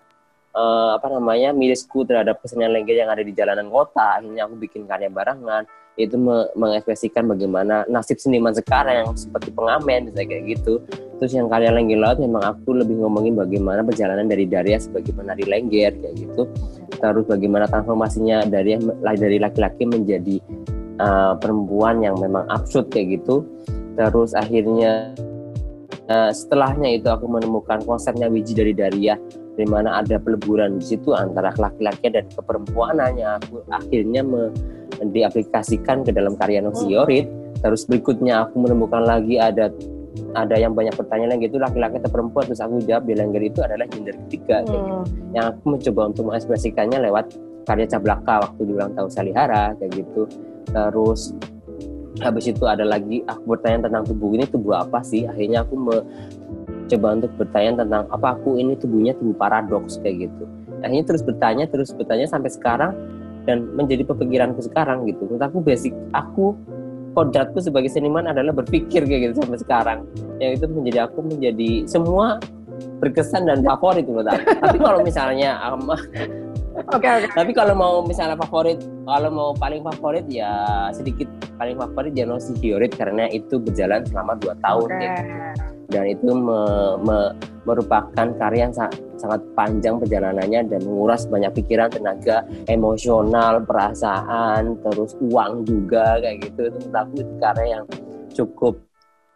[0.56, 4.20] uh, apa namanya mirisku terhadap kesenian lengger yang ada di jalanan kota.
[4.20, 5.64] Akhirnya aku bikin karya barangan
[6.00, 10.80] itu me mengekspresikan bagaimana nasib seniman sekarang yang seperti pengamen misalnya kayak gitu.
[11.20, 15.44] Terus yang karya lengger laut memang aku lebih ngomongin bagaimana perjalanan dari Daria sebagai penari
[15.44, 16.48] lengger kayak gitu.
[16.96, 20.40] Terus bagaimana transformasinya dari dari laki-laki menjadi
[20.96, 23.44] uh, perempuan yang memang absurd kayak gitu.
[23.92, 25.12] Terus akhirnya
[26.08, 29.20] uh, setelahnya itu aku menemukan konsepnya wiji dari Daria
[29.52, 34.48] di mana ada peleburan di situ antara laki-laki dan keperempuanannya aku akhirnya me,
[35.02, 37.28] diaplikasikan ke dalam karya Nosiorit
[37.60, 39.68] terus berikutnya aku menemukan lagi ada
[40.32, 42.44] ada yang banyak pertanyaan gitu laki-laki atau perempuan?
[42.48, 44.66] Terus aku jawab bilang itu adalah gender ketiga hmm.
[44.68, 45.02] kayak gitu.
[45.32, 47.26] yang aku mencoba untuk mengekspresikannya lewat
[47.64, 50.22] karya Cablaka waktu di ulang tahun Salihara kayak gitu.
[50.68, 51.32] Terus
[52.20, 55.24] habis itu ada lagi aku bertanya tentang tubuh ini tubuh apa sih?
[55.24, 55.96] Akhirnya aku me,
[56.96, 60.44] coba untuk bertanya tentang apa aku ini tubuhnya tubuh paradoks kayak gitu.
[60.84, 62.92] Akhirnya terus bertanya terus bertanya sampai sekarang
[63.48, 65.24] dan menjadi pemikiranku sekarang gitu.
[65.26, 66.54] Menurut aku basic aku
[67.12, 69.98] kodratku sebagai seniman adalah berpikir kayak gitu sampai sekarang.
[70.38, 72.40] Yang itu menjadi aku menjadi semua
[73.00, 74.44] berkesan dan favorit menurut aku.
[74.60, 75.90] Tapi kalau misalnya um,
[76.72, 77.30] Oke, okay, okay.
[77.36, 81.28] Tapi kalau mau misalnya favorit, kalau mau paling favorit ya sedikit
[81.60, 85.04] paling favorit Jano Hiorit karena itu berjalan selama dua tahun okay.
[85.04, 85.14] ya
[85.92, 86.60] dan itu me,
[87.04, 87.36] me,
[87.68, 95.12] merupakan karya yang sangat, sangat panjang perjalanannya dan menguras banyak pikiran, tenaga, emosional, perasaan, terus
[95.20, 96.72] uang juga kayak gitu.
[96.72, 97.84] Itu menurut aku itu karya yang
[98.32, 98.74] cukup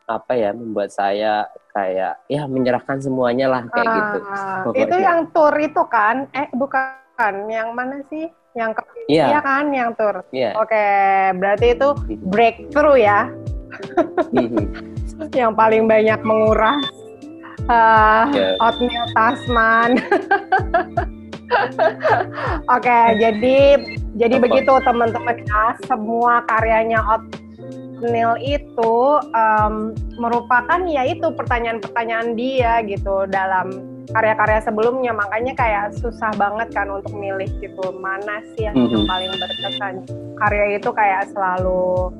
[0.07, 4.19] apa ya membuat saya kayak ya menyerahkan semuanya lah kayak uh, gitu.
[4.65, 4.83] Pokoknya.
[4.87, 6.17] Itu yang tour itu kan?
[6.33, 8.31] Eh bukan, yang mana sih?
[8.57, 9.37] Yang ke yeah.
[9.37, 10.25] iya kan yang tour.
[10.33, 10.57] Yeah.
[10.57, 10.81] Oke,
[11.37, 12.25] berarti itu gitu.
[12.25, 13.29] breakthrough ya.
[15.33, 16.85] Yang paling banyak menguras
[17.71, 18.55] uh, yeah.
[18.63, 19.91] oatmeal Tasman.
[22.67, 23.59] Oke, okay, jadi
[24.19, 24.45] jadi Apa?
[24.51, 28.97] begitu teman-teman ya, semua karyanya oatmeal itu
[29.31, 36.87] um, merupakan ya itu pertanyaan-pertanyaan dia gitu dalam karya-karya sebelumnya makanya kayak susah banget kan
[36.91, 39.07] untuk milih gitu mana sih yang mm -hmm.
[39.07, 39.95] paling berkesan
[40.39, 42.15] karya itu kayak selalu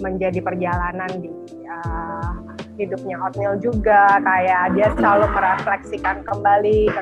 [0.00, 1.28] menjadi perjalanan di
[1.68, 2.32] uh,
[2.80, 7.00] hidupnya Otnil juga kayak dia selalu merefleksikan kembali ke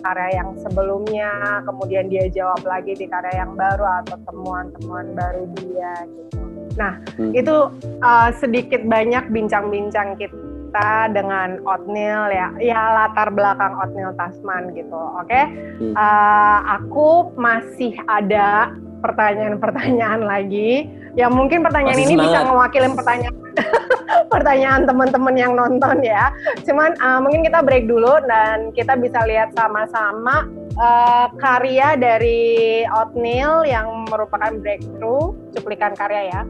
[0.00, 5.92] karya yang sebelumnya kemudian dia jawab lagi di karya yang baru atau temuan-temuan baru dia
[6.08, 6.40] gitu
[6.78, 7.32] nah hmm.
[7.36, 7.56] itu
[8.00, 15.28] uh, sedikit banyak bincang-bincang kita dengan Otnil ya ya latar belakang Otnil Tasman gitu oke
[15.28, 15.50] okay?
[15.82, 15.92] hmm.
[15.92, 20.86] uh, aku masih ada pertanyaan-pertanyaan lagi
[21.18, 22.30] yang mungkin pertanyaan Masih ini semangat.
[22.30, 23.36] bisa mewakili pertanyaan
[24.32, 26.30] pertanyaan teman-teman yang nonton ya.
[26.62, 30.46] Cuman uh, mungkin kita break dulu dan kita bisa lihat sama-sama
[30.78, 36.40] uh, karya dari Otnil yang merupakan breakthrough cuplikan karya ya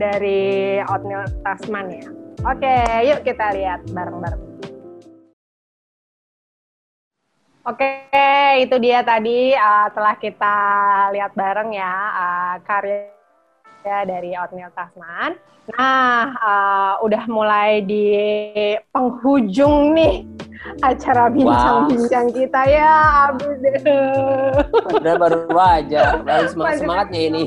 [0.00, 2.06] dari Otnil Tasman ya.
[2.46, 4.45] Oke, yuk kita lihat bareng-bareng.
[7.66, 7.90] Oke,
[8.62, 10.56] itu dia tadi uh, telah kita
[11.10, 13.10] lihat bareng ya uh, karya
[14.06, 15.34] dari Otniel Tasman.
[15.74, 18.14] Nah, uh, udah mulai di
[18.94, 20.22] penghujung nih
[20.78, 22.94] acara bincang-bincang kita ya,
[23.34, 23.50] Abu
[25.02, 27.44] Udah baru aja, baru semangat semangatnya ini.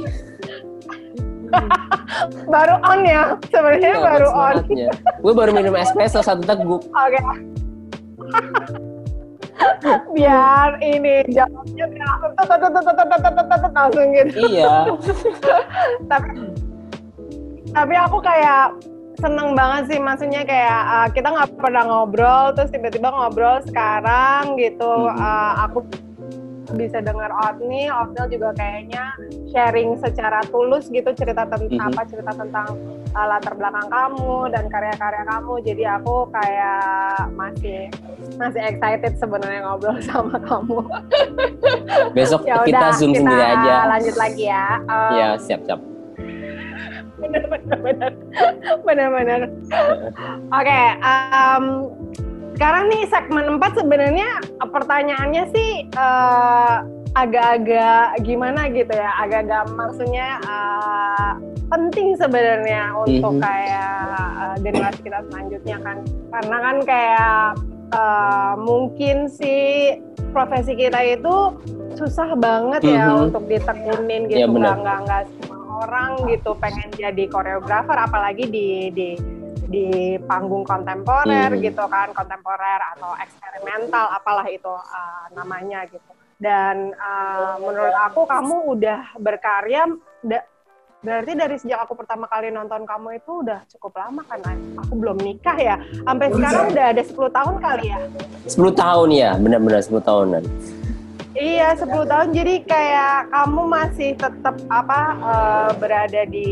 [2.59, 4.55] baru on ya, sebenarnya ya, baru on.
[5.24, 6.84] Gue baru minum espresso satu teguk.
[6.91, 7.15] Oke.
[7.15, 8.76] Okay.
[10.16, 12.07] Biar ini jawabnya biar
[13.76, 14.36] langsung gitu.
[14.47, 14.74] Iya.
[16.12, 16.30] tapi
[17.70, 18.74] tapi aku kayak
[19.20, 25.12] seneng banget sih maksudnya kayak uh, kita nggak pernah ngobrol terus tiba-tiba ngobrol sekarang gitu
[25.12, 25.84] uh, aku
[26.76, 29.13] bisa dengar Otni, Otnil juga kayaknya
[29.49, 31.89] sharing secara tulus gitu cerita tentang mm -hmm.
[31.93, 32.67] apa cerita tentang
[33.13, 35.53] uh, latar belakang kamu dan karya-karya kamu.
[35.65, 37.80] Jadi aku kayak masih
[38.38, 40.80] masih excited sebenarnya ngobrol sama kamu.
[42.13, 43.74] Besok ya kita udah, zoom kita sendiri aja.
[43.89, 44.67] Lanjut lagi ya.
[44.86, 45.82] Um, ya siap siap.
[47.20, 48.11] Benar benar benar
[48.88, 49.41] benar benar.
[49.43, 50.63] Oke.
[50.63, 51.91] Okay, um,
[52.60, 54.30] sekarang nih segmen 4 sebenarnya
[54.68, 56.84] pertanyaannya sih uh,
[57.16, 61.39] agak-agak gimana gitu ya, agak-agak maksudnya uh,
[61.72, 63.47] penting sebenarnya untuk mm -hmm.
[63.47, 63.95] kayak
[64.43, 65.97] uh, generasi kita selanjutnya kan,
[66.36, 67.39] karena kan kayak
[67.95, 69.95] uh, mungkin sih
[70.36, 71.36] profesi kita itu
[71.95, 73.24] susah banget ya mm -hmm.
[73.32, 78.68] untuk ditekunin gitu, ya, nggak nggak nggak semua orang gitu pengen jadi koreografer, apalagi di
[78.91, 79.39] di
[79.70, 81.61] di panggung kontemporer hmm.
[81.61, 86.11] gitu kan kontemporer atau eksperimental apalah itu uh, namanya gitu.
[86.41, 89.86] Dan uh, menurut aku kamu udah berkarya
[90.26, 90.41] da,
[91.05, 94.41] berarti dari sejak aku pertama kali nonton kamu itu udah cukup lama kan
[94.82, 95.76] aku belum nikah ya?
[96.01, 97.99] Sampai sekarang udah ada 10 tahun kali ya?
[98.49, 100.43] 10 tahun ya benar-benar 10 tahunan
[101.38, 102.30] Iya, 10 tahun.
[102.34, 106.50] Jadi kayak kamu masih tetap apa uh, berada di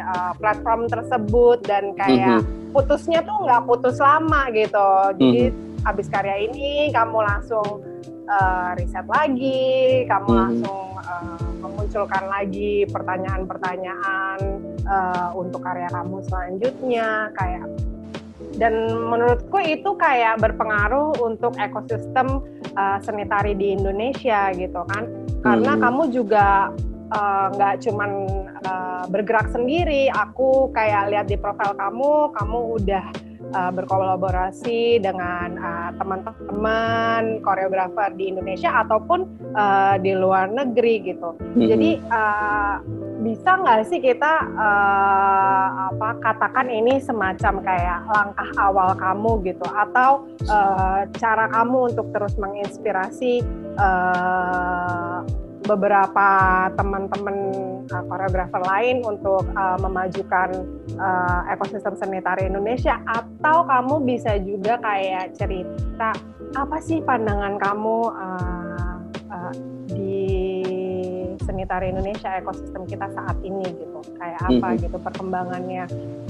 [0.00, 2.72] uh, platform tersebut dan kayak mm-hmm.
[2.72, 4.88] putusnya tuh nggak putus lama gitu.
[5.20, 5.88] Jadi mm-hmm.
[5.92, 7.84] abis karya ini kamu langsung
[8.24, 10.40] uh, riset lagi, kamu mm-hmm.
[10.40, 14.38] langsung uh, memunculkan lagi pertanyaan-pertanyaan
[14.88, 17.68] uh, untuk karya kamu selanjutnya kayak
[18.56, 22.42] dan menurutku itu kayak berpengaruh untuk ekosistem
[22.78, 25.06] uh, seni tari di Indonesia gitu kan
[25.44, 25.82] karena hmm.
[25.84, 26.72] kamu juga
[27.12, 28.10] eh, nggak uh, cuman
[28.64, 33.04] uh, bergerak sendiri aku kayak lihat di profil kamu kamu udah
[33.54, 39.24] uh, berkolaborasi dengan uh, teman-teman koreografer di Indonesia ataupun
[39.54, 41.38] uh, di luar negeri gitu.
[41.38, 41.68] Mm-hmm.
[41.70, 42.76] Jadi uh,
[43.24, 50.28] bisa nggak sih kita uh, apa katakan ini semacam kayak langkah awal kamu gitu atau
[50.50, 53.40] uh, cara kamu untuk terus menginspirasi
[53.80, 55.24] uh,
[55.64, 56.28] beberapa
[56.76, 57.36] teman-teman
[57.88, 60.52] uh, koreografer lain untuk uh, memajukan
[61.00, 63.00] uh, ekosistem seni tari Indonesia.
[63.08, 66.12] Atau kamu bisa juga kayak cerita
[66.54, 68.96] apa sih pandangan kamu uh,
[69.32, 69.54] uh,
[69.88, 70.24] di
[71.40, 74.00] seni tari Indonesia ekosistem kita saat ini gitu?
[74.20, 74.82] Kayak apa mm -hmm.
[74.84, 75.84] gitu perkembangannya?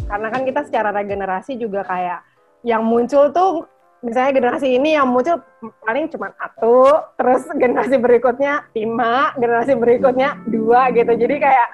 [0.07, 2.22] Karena kan kita secara regenerasi juga kayak
[2.64, 3.68] yang muncul tuh
[4.05, 5.41] misalnya generasi ini yang muncul
[5.81, 11.09] paling cuma satu, terus generasi berikutnya lima, generasi berikutnya dua gitu.
[11.09, 11.69] Jadi kayak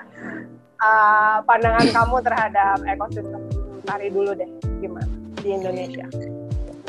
[0.78, 3.42] uh, pandangan kamu terhadap ekosistem
[3.82, 4.46] tari dulu deh,
[4.78, 5.10] gimana
[5.42, 6.06] di Indonesia?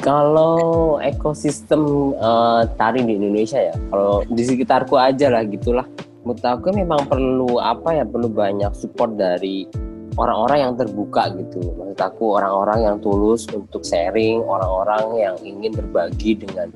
[0.02, 5.90] Kalau ekosistem uh, tari di Indonesia ya, kalau di sekitarku aja lah gitulah.
[6.22, 9.66] Menurut aku memang perlu apa ya, perlu banyak support dari
[10.20, 11.60] orang-orang yang terbuka gitu.
[11.76, 16.72] Maksud aku orang-orang yang tulus untuk sharing orang-orang yang ingin berbagi dengan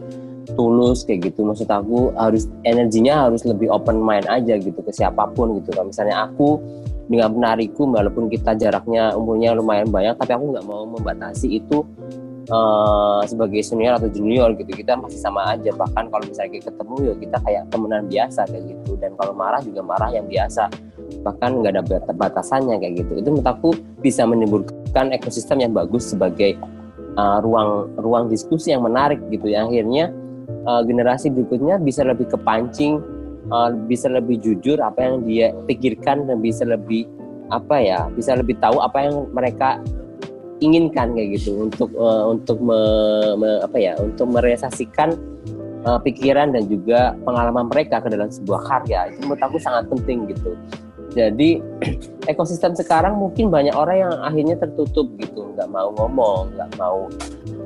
[0.55, 1.43] tulus kayak gitu.
[1.43, 5.75] Maksud aku harus energinya harus lebih open mind aja gitu ke siapa pun gitu.
[5.75, 6.61] Kalau misalnya aku
[7.05, 11.86] dengan penariku walaupun kita jaraknya umurnya lumayan banyak tapi aku nggak mau membatasi itu
[12.49, 15.71] uh, sebagai senior atau junior gitu kita masih sama aja.
[15.73, 18.91] Bahkan kalau misalnya kita ketemu ya kita kayak temenan biasa kayak gitu.
[18.99, 20.69] Dan kalau marah juga marah yang biasa.
[21.21, 21.81] Bahkan nggak ada
[22.13, 23.13] batasannya kayak gitu.
[23.21, 23.69] Itu menurut aku
[24.01, 26.57] bisa menimbulkan ekosistem yang bagus sebagai
[27.17, 29.49] uh, ruang ruang diskusi yang menarik gitu.
[29.49, 30.13] Ya akhirnya
[30.65, 33.01] uh, generasi berikutnya bisa lebih kepancing
[33.49, 37.05] uh, bisa lebih jujur apa yang dia pikirkan dan bisa lebih
[37.53, 39.77] apa ya bisa lebih tahu apa yang mereka
[40.64, 41.68] inginkan kayak gitu.
[41.68, 42.80] Untuk uh, untuk me,
[43.39, 45.16] me, apa ya untuk merealisasikan
[45.88, 49.12] uh, pikiran dan juga pengalaman mereka ke dalam sebuah karya.
[49.12, 50.56] Itu menurut aku sangat penting gitu.
[51.16, 51.64] Jadi
[52.32, 55.51] ekosistem sekarang mungkin banyak orang yang akhirnya tertutup gitu.
[55.56, 57.08] Nggak mau ngomong nggak mau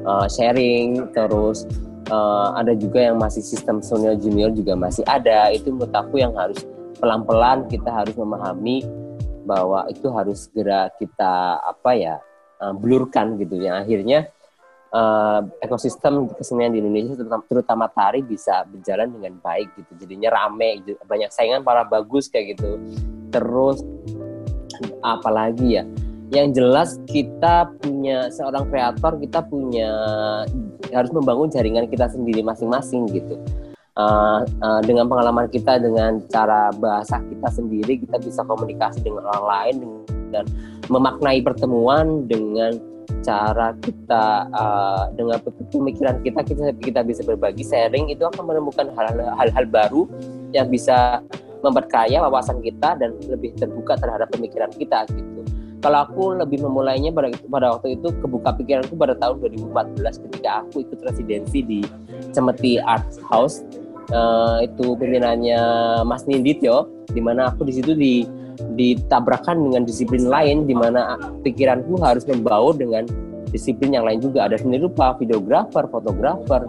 [0.06, 1.10] uh, sharing.
[1.14, 1.66] Terus
[2.14, 5.50] uh, ada juga yang masih sistem senior junior juga masih ada.
[5.50, 6.66] Itu menurut aku yang harus
[7.00, 8.84] pelan-pelan kita harus memahami
[9.48, 12.16] bahwa itu harus segera kita apa ya
[12.60, 14.30] uh, blurkan gitu yang akhirnya
[14.94, 19.92] uh, ekosistem kesenian di Indonesia terutama, terutama tari bisa berjalan dengan baik gitu.
[20.06, 20.98] Jadinya rame gitu.
[21.06, 22.78] banyak saingan para bagus kayak gitu.
[23.30, 23.82] Terus
[25.02, 25.84] apalagi ya?
[26.30, 29.90] Yang jelas kita punya seorang kreator kita punya
[30.94, 33.38] harus membangun jaringan kita sendiri masing-masing gitu.
[33.98, 39.44] Uh, uh, dengan pengalaman kita dengan cara bahasa kita sendiri kita bisa komunikasi dengan orang
[39.44, 39.76] lain
[40.30, 40.46] dan
[40.90, 42.78] memaknai pertemuan dengan
[43.26, 45.42] cara kita uh, dengan
[45.74, 50.06] pemikiran kita kita kita bisa berbagi sharing itu akan menemukan hal-hal baru
[50.54, 51.26] yang bisa
[51.60, 55.44] memperkaya wawasan kita dan lebih terbuka terhadap pemikiran kita gitu.
[55.80, 59.40] Kalau aku lebih memulainya pada pada waktu itu kebuka pikiranku pada tahun
[59.72, 61.80] 2014 ketika aku ikut residensi di
[62.36, 63.64] Cemeti Art House
[64.12, 65.62] uh, itu pimpinannya
[66.04, 68.28] Mas Nindityo di mana aku di situ di
[68.76, 73.08] ditabrakkan dengan disiplin lain di mana pikiranku harus membaur dengan
[73.50, 76.62] disiplin yang lain juga ada seni rupa, videografer, fotografer,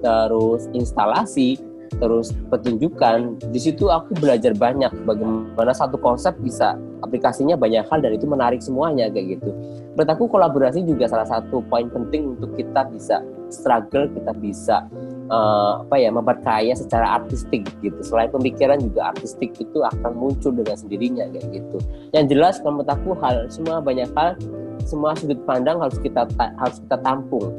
[0.00, 1.60] terus instalasi,
[2.00, 3.36] terus pertunjukan.
[3.52, 8.64] Di situ aku belajar banyak bagaimana satu konsep bisa aplikasinya banyak hal dan itu menarik
[8.64, 9.50] semuanya kayak gitu.
[9.92, 13.20] Menurut aku kolaborasi juga salah satu poin penting untuk kita bisa
[13.52, 14.88] struggle, kita bisa
[15.28, 18.00] uh, apa ya memperkaya secara artistik gitu.
[18.00, 21.78] Selain pemikiran juga artistik itu akan muncul dengan sendirinya kayak gitu.
[22.16, 24.40] Yang jelas menurut aku hal semua banyak hal
[24.88, 27.52] semua sudut pandang harus kita harus kita tampung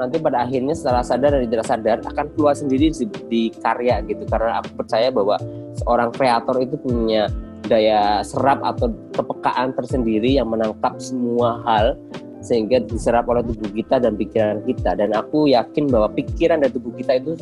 [0.00, 4.24] nanti pada akhirnya secara sadar dan tidak sadar akan keluar sendiri di, di karya gitu
[4.24, 5.36] karena aku percaya bahwa
[5.76, 7.28] seorang kreator itu punya
[7.70, 11.94] daya serap atau kepekaan tersendiri yang menangkap semua hal
[12.42, 14.98] sehingga diserap oleh tubuh kita dan pikiran kita.
[14.98, 17.38] Dan aku yakin bahwa pikiran dan tubuh kita itu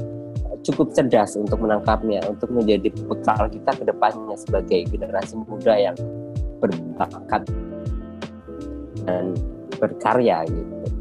[0.68, 5.96] cukup cerdas untuk menangkapnya untuk menjadi bekal kita ke depannya sebagai generasi muda yang
[6.58, 7.46] berbakat
[9.06, 9.32] dan
[9.78, 10.97] berkarya gitu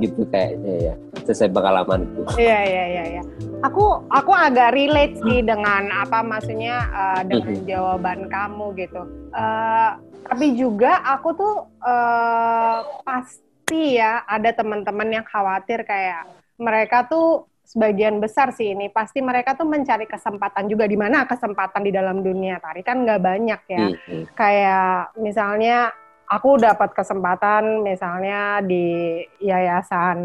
[0.00, 0.94] gitu kayaknya ya
[1.26, 2.24] sesuai pengalamanku.
[2.40, 3.04] Iya iya iya.
[3.20, 3.22] Ya.
[3.66, 7.68] Aku aku agak relate sih dengan apa maksudnya uh, dengan mm-hmm.
[7.68, 9.02] jawaban kamu gitu.
[9.36, 9.90] Uh,
[10.26, 16.24] tapi juga aku tuh uh, pasti ya ada teman-teman yang khawatir kayak
[16.56, 21.80] mereka tuh sebagian besar sih ini pasti mereka tuh mencari kesempatan juga di mana kesempatan
[21.80, 23.86] di dalam dunia tari kan nggak banyak ya.
[23.92, 24.22] Mm-hmm.
[24.34, 25.92] Kayak misalnya
[26.28, 30.18] aku dapat kesempatan misalnya di yayasan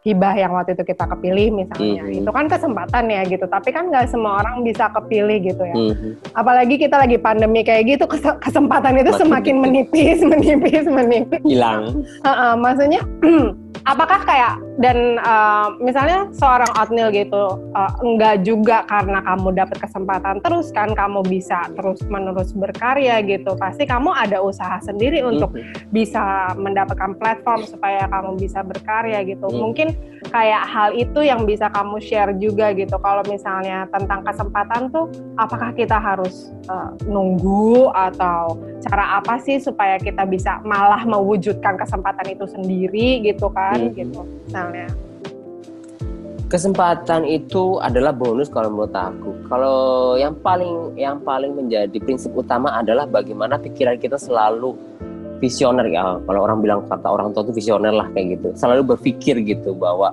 [0.00, 2.08] hibah yang waktu itu kita kepilih misalnya.
[2.08, 2.20] Mm-hmm.
[2.24, 5.76] itu kan kesempatan ya gitu tapi kan nggak semua orang bisa kepilih gitu ya.
[5.76, 6.12] Mm-hmm.
[6.32, 8.04] apalagi kita lagi pandemi kayak gitu
[8.40, 11.42] kesempatan itu Makin semakin menipis menipis menipis.
[11.44, 12.00] Hilang.
[12.24, 13.04] Uh -uh, maksudnya
[13.84, 20.40] apakah kayak dan uh, misalnya seorang Otnil gitu uh, enggak juga karena kamu dapat kesempatan
[20.40, 25.92] terus kan kamu bisa terus menerus berkarya gitu pasti kamu ada usaha sendiri untuk mm-hmm.
[25.92, 29.56] bisa mendapatkan platform supaya kamu bisa berkarya gitu mm.
[29.60, 29.88] mungkin
[30.32, 35.72] kayak hal itu yang bisa kamu share juga gitu kalau misalnya tentang kesempatan tuh apakah
[35.76, 42.48] kita harus uh, nunggu atau cara apa sih supaya kita bisa malah mewujudkan kesempatan itu
[42.48, 43.92] sendiri gitu kan hmm.
[43.96, 44.88] gitu misalnya
[46.50, 49.30] kesempatan itu adalah bonus kalau menurut aku.
[49.46, 49.78] Kalau
[50.18, 54.74] yang paling yang paling menjadi prinsip utama adalah bagaimana pikiran kita selalu
[55.38, 56.18] visioner ya.
[56.18, 58.50] Kalau orang bilang kata orang tua itu visioner lah kayak gitu.
[58.58, 60.10] Selalu berpikir gitu bahwa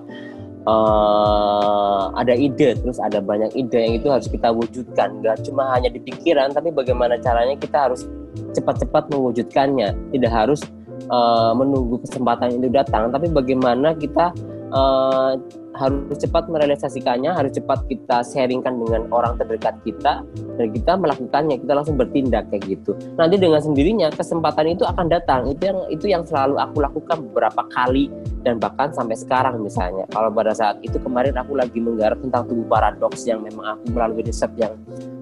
[0.70, 5.18] uh, ada ide, terus ada banyak ide yang itu harus kita wujudkan.
[5.26, 8.06] Gak cuma hanya di pikiran, tapi bagaimana caranya kita harus
[8.54, 10.14] cepat-cepat mewujudkannya.
[10.14, 10.62] Tidak harus
[11.10, 14.34] uh, menunggu kesempatan itu datang, tapi bagaimana kita
[14.74, 15.38] uh,
[15.78, 20.26] harus cepat merealisasikannya, harus cepat kita sharingkan dengan orang terdekat kita,
[20.58, 22.98] dan kita melakukannya, kita langsung bertindak kayak gitu.
[23.14, 25.46] Nanti dengan sendirinya kesempatan itu akan datang.
[25.54, 28.10] Itu yang itu yang selalu aku lakukan beberapa kali
[28.42, 30.10] dan bahkan sampai sekarang misalnya.
[30.10, 34.26] Kalau pada saat itu kemarin aku lagi menggarap tentang tubuh paradoks yang memang aku melalui
[34.26, 34.74] riset yang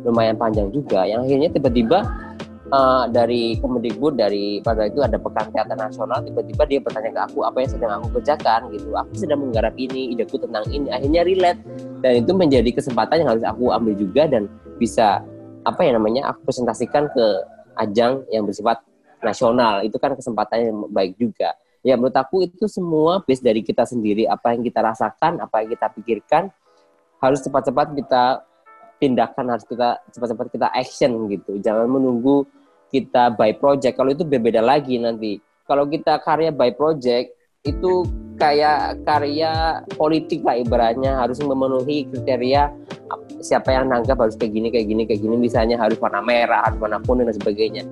[0.07, 2.07] lumayan panjang juga, yang akhirnya tiba-tiba
[2.72, 7.39] uh, dari Kemendikbud dari pada itu ada pekan teater nasional tiba-tiba dia bertanya ke aku
[7.45, 8.61] apa yang sedang aku kerjakan?
[8.74, 8.89] Gitu.
[8.95, 10.89] Aku sedang menggarap ini ideku tentang ini.
[10.89, 11.61] Akhirnya relate.
[12.01, 15.22] Dan itu menjadi kesempatan yang harus aku ambil juga dan bisa
[15.66, 17.26] apa ya namanya aku presentasikan ke
[17.82, 18.82] ajang yang bersifat
[19.22, 19.82] nasional.
[19.82, 21.57] Itu kan kesempatan yang baik juga.
[21.86, 24.26] Ya menurut aku itu semua base dari kita sendiri.
[24.26, 26.49] Apa yang kita rasakan apa yang kita pikirkan
[27.22, 28.45] harus cepat-cepat kita
[29.02, 31.60] tindakan harus kita cepat-cepat kita action gitu.
[31.60, 32.48] Jangan menunggu
[32.89, 33.96] kita by project.
[33.98, 35.39] Kalau itu berbeda lagi nanti.
[35.66, 37.34] Kalau kita karya by project
[37.66, 38.06] itu
[38.38, 42.70] kayak karya politik lah ibaratnya harus memenuhi kriteria
[43.39, 46.78] siapa yang nanggap harus kayak gini kayak gini kayak gini misalnya harus warna merah harus
[46.82, 47.84] warna kuning dan sebagainya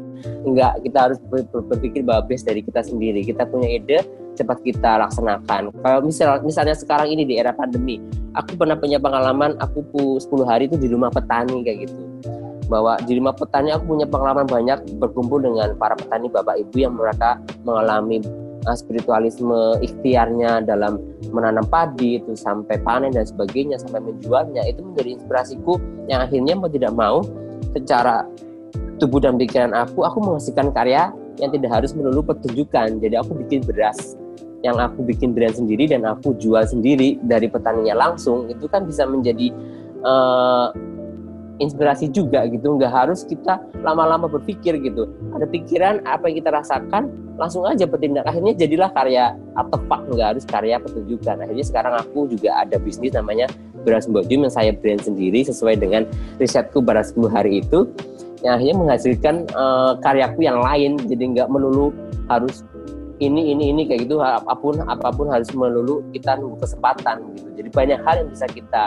[0.43, 3.99] enggak kita harus berpikir bahwa base dari kita sendiri kita punya ide
[4.35, 8.01] cepat kita laksanakan kalau misal misalnya sekarang ini di era pandemi
[8.33, 9.85] aku pernah punya pengalaman aku
[10.19, 11.95] 10 hari itu di rumah petani kayak gitu.
[12.71, 16.95] Bahwa di rumah petani aku punya pengalaman banyak berkumpul dengan para petani bapak ibu yang
[16.97, 18.23] mereka mengalami
[18.65, 20.97] uh, spiritualisme ikhtiarnya dalam
[21.29, 24.65] menanam padi itu sampai panen dan sebagainya sampai menjualnya.
[24.65, 25.77] Itu menjadi inspirasiku
[26.09, 27.17] yang akhirnya mau tidak mau
[27.73, 28.25] secara
[28.97, 31.11] tubuh dan pikiran aku aku menghasilkan karya
[31.41, 33.01] yang tidak harus melulu pertunjukan.
[33.01, 34.15] Jadi aku bikin beras
[34.63, 39.03] yang aku bikin brand sendiri dan aku jual sendiri dari petaninya langsung itu kan bisa
[39.03, 39.51] menjadi
[40.07, 40.71] uh,
[41.59, 42.79] inspirasi juga gitu.
[42.79, 45.11] Nggak harus kita lama-lama berpikir gitu.
[45.35, 48.25] Ada pikiran apa yang kita rasakan langsung aja bertindak.
[48.25, 51.35] Akhirnya jadilah karya artefak nggak harus karya pertunjukan.
[51.43, 53.51] Akhirnya sekarang aku juga ada bisnis namanya
[53.83, 56.07] beras mbojum yang saya brand sendiri sesuai dengan
[56.39, 57.91] risetku pada 10 hari itu.
[58.43, 60.99] Yang akhirnya menghasilkan uh, karyaku yang lain.
[61.03, 61.91] Jadi nggak melulu
[62.31, 62.63] harus
[63.27, 67.47] ini ini ini kayak gitu apa pun apa pun harus melulu kita nunggu kesempatan gitu
[67.55, 68.83] jadi banyak hal yang bisa kita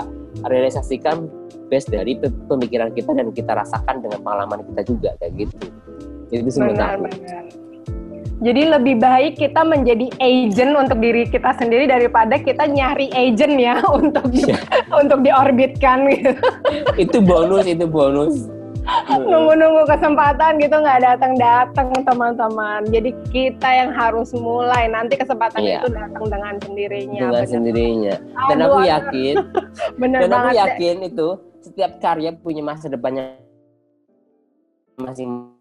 [0.47, 1.27] realisasikan
[1.67, 5.57] base dari pemikiran kita dan kita rasakan dengan pengalaman kita juga kayak gitu
[6.31, 7.11] itu sebenarnya
[8.37, 13.81] jadi lebih baik kita menjadi agent untuk diri kita sendiri daripada kita nyari agent ya
[13.99, 14.61] untuk di, yeah.
[14.93, 16.33] untuk diorbitkan gitu.
[17.01, 18.56] itu bonus, itu bonus.
[19.31, 22.81] Nunggu-nunggu kesempatan gitu nggak datang-datang teman-teman.
[22.91, 24.87] Jadi kita yang harus mulai.
[24.87, 25.83] Nanti kesempatan yeah.
[25.83, 27.21] itu datang dengan sendirinya.
[27.21, 27.51] Dengan bener.
[27.51, 28.15] sendirinya.
[28.49, 29.35] Dan aku yakin.
[30.03, 31.11] bener dan aku yakin deh.
[31.11, 31.29] itu
[31.67, 33.43] setiap karya punya masa depannya
[34.97, 35.57] masing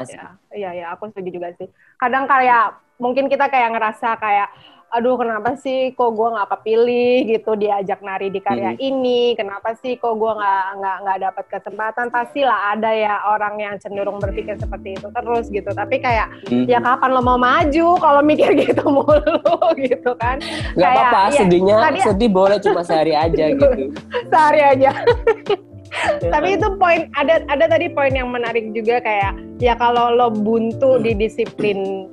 [0.00, 1.68] Iya, iya, ya, aku setuju juga sih.
[2.00, 4.48] Kadang kayak mungkin kita kayak ngerasa kayak,
[4.90, 8.82] aduh kenapa sih kok gue nggak kepilih gitu diajak nari di karya hmm.
[8.82, 12.06] ini, kenapa sih kok gue nggak nggak nggak dapat kesempatan?
[12.10, 15.70] Pastilah ada ya orang yang cenderung berpikir seperti itu terus gitu.
[15.70, 16.66] Tapi kayak hmm.
[16.66, 19.38] ya kapan lo mau maju kalau mikir gitu mulu
[19.88, 20.42] gitu kan?
[20.74, 23.94] Gak apa-apa, ya, sedihnya tadi, sedih boleh cuma sehari aja gitu.
[24.26, 24.90] sehari aja.
[26.22, 31.02] Tapi itu poin ada ada tadi poin yang menarik juga kayak ya kalau lo buntu
[31.02, 32.06] di disiplin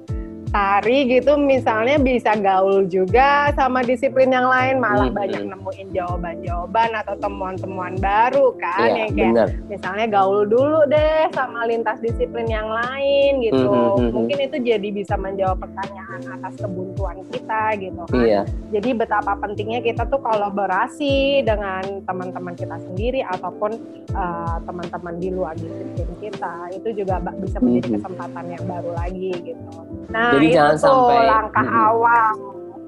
[0.47, 5.17] tari gitu misalnya bisa gaul juga sama disiplin yang lain malah hmm.
[5.17, 9.49] banyak nemuin jawaban-jawaban atau temuan-temuan baru kan ya, yang kayak bener.
[9.67, 14.57] misalnya gaul dulu deh sama lintas disiplin yang lain gitu hmm, hmm, hmm, mungkin itu
[14.63, 18.41] jadi bisa menjawab pertanyaan atas kebuntuan kita gitu kan iya.
[18.71, 23.75] jadi betapa pentingnya kita tuh kolaborasi dengan teman-teman kita sendiri ataupun
[24.15, 27.95] uh, teman-teman di luar disiplin kita itu juga bisa menjadi hmm.
[27.99, 29.71] kesempatan yang baru lagi gitu
[30.07, 31.85] nah jadi jangan tuh sampai langkah hmm.
[31.89, 32.31] awal.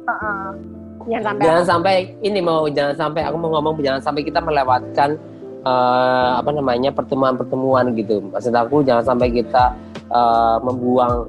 [0.10, 0.47] Uh-uh.
[1.10, 5.18] Jangan sampai jangan sampai ini mau jangan sampai aku mau ngomong jangan sampai kita melewatkan
[5.66, 8.22] uh, apa namanya pertemuan-pertemuan gitu.
[8.30, 9.74] Maksud aku jangan sampai kita
[10.14, 11.26] uh, membuang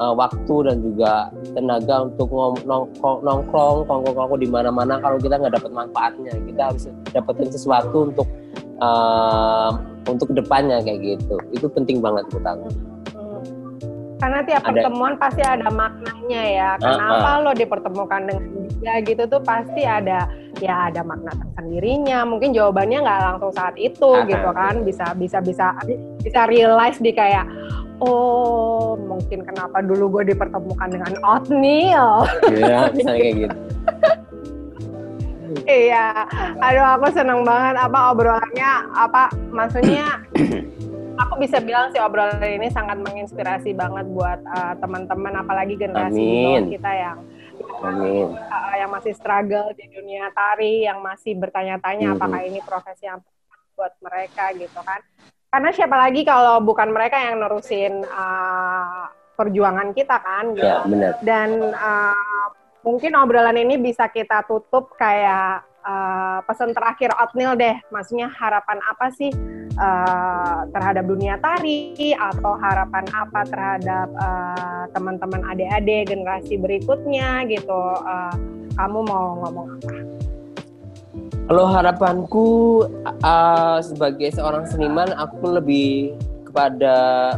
[0.00, 1.12] uh, waktu dan juga
[1.52, 2.28] tenaga untuk
[2.64, 8.28] nongkrong nongkrong kongko di mana-mana kalau kita nggak dapat manfaatnya kita harus dapetin sesuatu untuk
[8.80, 9.76] uh,
[10.08, 12.89] untuk ke depannya kayak gitu itu penting banget menurut aku.
[14.20, 14.70] Karena tiap ada.
[14.70, 16.70] pertemuan pasti ada maknanya ya.
[16.76, 17.44] Kenapa uh, uh.
[17.48, 18.44] lo dipertemukan dengan
[18.80, 20.28] dia gitu tuh pasti ada
[20.60, 22.28] ya ada makna tersendirinya.
[22.28, 24.84] Mungkin jawabannya nggak langsung saat itu uh, gitu kan.
[24.84, 25.72] Bisa bisa bisa
[26.20, 27.48] bisa realize di kayak
[28.00, 32.28] oh mungkin kenapa dulu gue dipertemukan dengan Otniel.
[32.48, 33.56] Iya, misalnya kayak gitu.
[35.66, 36.24] iya,
[36.62, 40.22] aduh aku seneng banget apa obrolannya apa maksudnya
[41.20, 46.72] aku bisa bilang sih obrolan ini sangat menginspirasi banget buat uh, teman-teman apalagi generasi Amin.
[46.72, 47.18] kita yang
[47.84, 48.32] Amin.
[48.36, 52.20] Uh, yang masih struggle di dunia tari, yang masih bertanya-tanya mm -hmm.
[52.20, 53.20] apakah ini profesi yang
[53.76, 55.00] buat mereka gitu kan.
[55.50, 60.68] Karena siapa lagi kalau bukan mereka yang nerusin uh, perjuangan kita kan gitu.
[60.68, 61.12] Ya, benar.
[61.24, 62.46] Dan uh,
[62.84, 69.06] mungkin obrolan ini bisa kita tutup kayak uh, pesan terakhir Otnil deh, maksudnya harapan apa
[69.14, 69.30] sih
[69.76, 77.80] uh, terhadap dunia tari atau harapan apa terhadap uh, teman-teman adik-adik generasi berikutnya gitu?
[78.04, 78.34] Uh,
[78.76, 79.92] kamu mau ngomong apa?
[81.50, 82.48] Kalau harapanku
[83.26, 86.14] uh, sebagai seorang seniman, aku lebih
[86.46, 86.94] kepada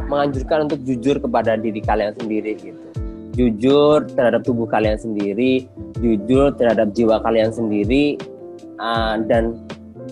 [0.09, 2.93] menganjurkan untuk jujur kepada diri kalian sendiri gitu
[3.33, 5.65] jujur terhadap tubuh kalian sendiri,
[5.97, 8.17] jujur terhadap jiwa kalian sendiri,
[8.79, 9.57] uh, dan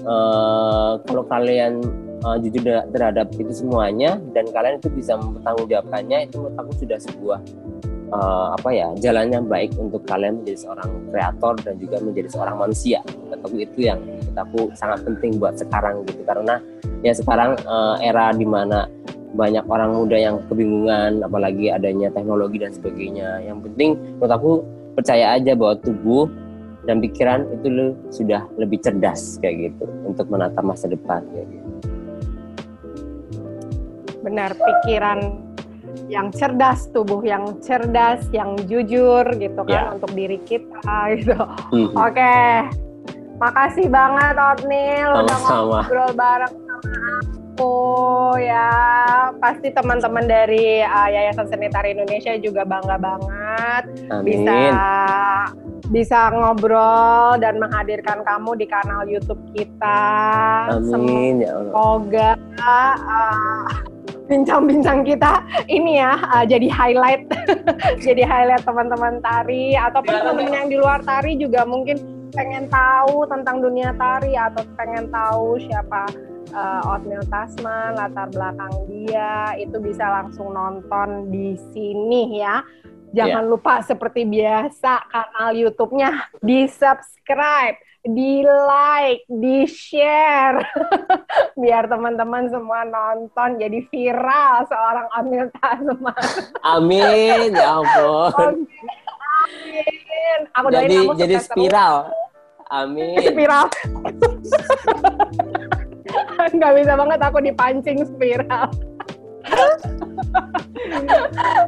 [0.06, 1.82] uh, kalau kalian
[2.26, 7.40] uh, jujur terhadap itu semuanya dan kalian itu bisa mempertanggungjawabkannya itu menurut aku sudah sebuah
[8.14, 12.56] uh, apa ya jalan yang baik untuk kalian menjadi seorang kreator dan juga menjadi seorang
[12.60, 13.00] manusia.
[13.08, 16.22] Menurut itu yang menurut aku sangat penting buat sekarang gitu.
[16.28, 16.56] Karena
[17.02, 18.86] ya sekarang uh, era di mana
[19.32, 23.40] banyak orang muda yang kebingungan apalagi adanya teknologi dan sebagainya.
[23.48, 23.90] Yang penting
[24.20, 24.52] menurut aku
[24.92, 26.28] percaya aja bahwa tubuh
[26.86, 31.70] dan pikiran itu lo sudah lebih cerdas kayak gitu untuk menata masa depan kayak gitu.
[34.22, 35.20] Benar pikiran
[36.08, 39.96] yang cerdas, tubuh yang cerdas, yang jujur gitu kan yeah.
[39.96, 41.38] untuk diri kita gitu.
[41.72, 41.96] Mm-hmm.
[41.98, 42.16] Oke.
[42.16, 42.50] Okay.
[43.42, 47.02] Makasih banget Otnil udah ngobrol bareng sama
[47.58, 48.70] aku ya.
[49.42, 54.26] Pasti teman-teman dari uh, Yayasan Seni Tari Indonesia juga bangga banget Amin.
[54.30, 54.58] bisa
[55.92, 60.00] bisa ngobrol dan menghadirkan kamu di kanal YouTube kita.
[60.72, 61.72] Amin ya Allah.
[61.76, 62.30] Semoga
[62.64, 63.64] uh,
[64.32, 67.28] bincang-bincang kita ini ya uh, jadi highlight
[68.08, 72.00] jadi highlight teman-teman tari atau teman-teman yang di luar tari juga mungkin
[72.32, 76.08] pengen tahu tentang dunia tari atau pengen tahu siapa
[76.56, 82.64] uh, Otnil Tasman latar belakang dia itu bisa langsung nonton di sini ya
[83.12, 83.52] jangan yeah.
[83.52, 90.58] lupa seperti biasa kanal YouTube-nya di subscribe di like, di share,
[91.62, 96.26] biar teman-teman semua nonton jadi viral seorang Amil Tasman.
[96.74, 98.66] Amin, ya ampun.
[99.46, 100.40] Amin.
[100.58, 102.10] Aku jadi kamu jadi spiral.
[102.10, 102.30] Terus.
[102.72, 103.20] Amin.
[103.36, 103.66] Spiral.
[106.56, 108.72] Gak bisa banget aku dipancing spiral.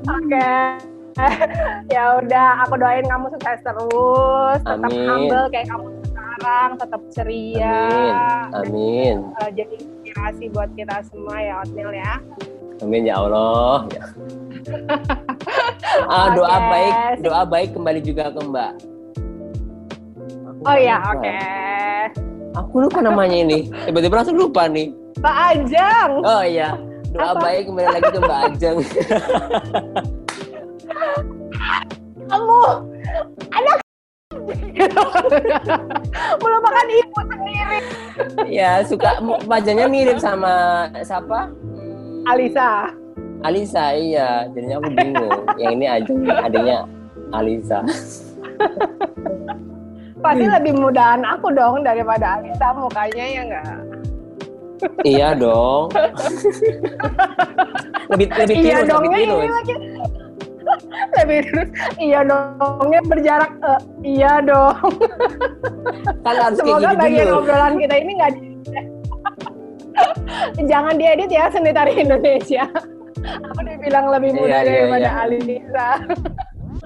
[0.08, 0.32] Oke.
[0.32, 0.93] Okay.
[1.94, 5.08] ya udah, aku doain kamu sukses terus, tetap Amin.
[5.08, 7.78] humble kayak kamu sekarang, tetap ceria.
[7.86, 8.14] Amin.
[8.58, 9.16] Amin.
[9.22, 12.14] Dan, uh, jadi inspirasi buat kita semua ya, Otnil ya.
[12.82, 13.78] Amin ya Allah.
[13.94, 14.06] Ya.
[16.14, 16.70] ah, doa okay.
[16.72, 18.72] baik, doa baik kembali juga ke Mbak.
[20.44, 21.22] Aku oh ya, oke.
[21.22, 22.02] Okay.
[22.54, 23.70] Aku lupa namanya ini.
[23.90, 24.94] Tiba-tiba langsung lupa nih.
[25.22, 26.12] Mbak Ajeng.
[26.26, 26.76] Oh iya.
[27.14, 27.42] Doa Apa?
[27.46, 28.78] baik kembali lagi ke Mbak Ajeng.
[32.28, 32.60] Kamu
[33.56, 33.78] anak
[36.44, 37.80] melupakan ibu sendiri.
[38.52, 39.16] ya suka
[39.48, 41.48] wajahnya mirip sama siapa?
[42.28, 42.92] Alisa.
[43.44, 45.44] Alisa iya, jadinya aku bingung.
[45.60, 46.14] Yang ini aja
[46.48, 46.78] adanya
[47.36, 47.80] Alisa.
[50.24, 53.80] Pasti lebih mudahan aku dong daripada Alisa mukanya ya enggak?
[55.08, 55.92] iya dong.
[58.12, 59.48] lebih lebih iya dong, lebih tirus.
[59.48, 59.76] Lagi,
[61.20, 64.94] lebih terus iya dongnya berjarak uh, iya dong
[66.24, 67.40] kan harus semoga gitu bagian dulu.
[67.44, 68.32] obrolan kita ini nggak
[70.72, 72.66] jangan diedit ya seni tari Indonesia
[73.24, 75.24] aku dibilang lebih iya, muda iya, daripada iya.
[75.24, 75.90] Alisa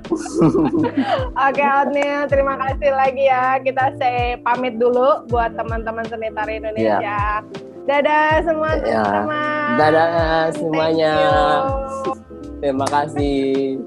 [1.48, 3.60] Oke Otnil, terima kasih lagi ya.
[3.60, 7.02] Kita say pamit dulu buat teman-teman seni tari Indonesia.
[7.02, 7.44] Yeah.
[7.88, 8.84] Dadah semua iya.
[8.84, 9.70] teman-teman.
[9.80, 10.10] Dadah
[10.56, 11.14] semuanya.
[12.58, 13.78] Terima kasih.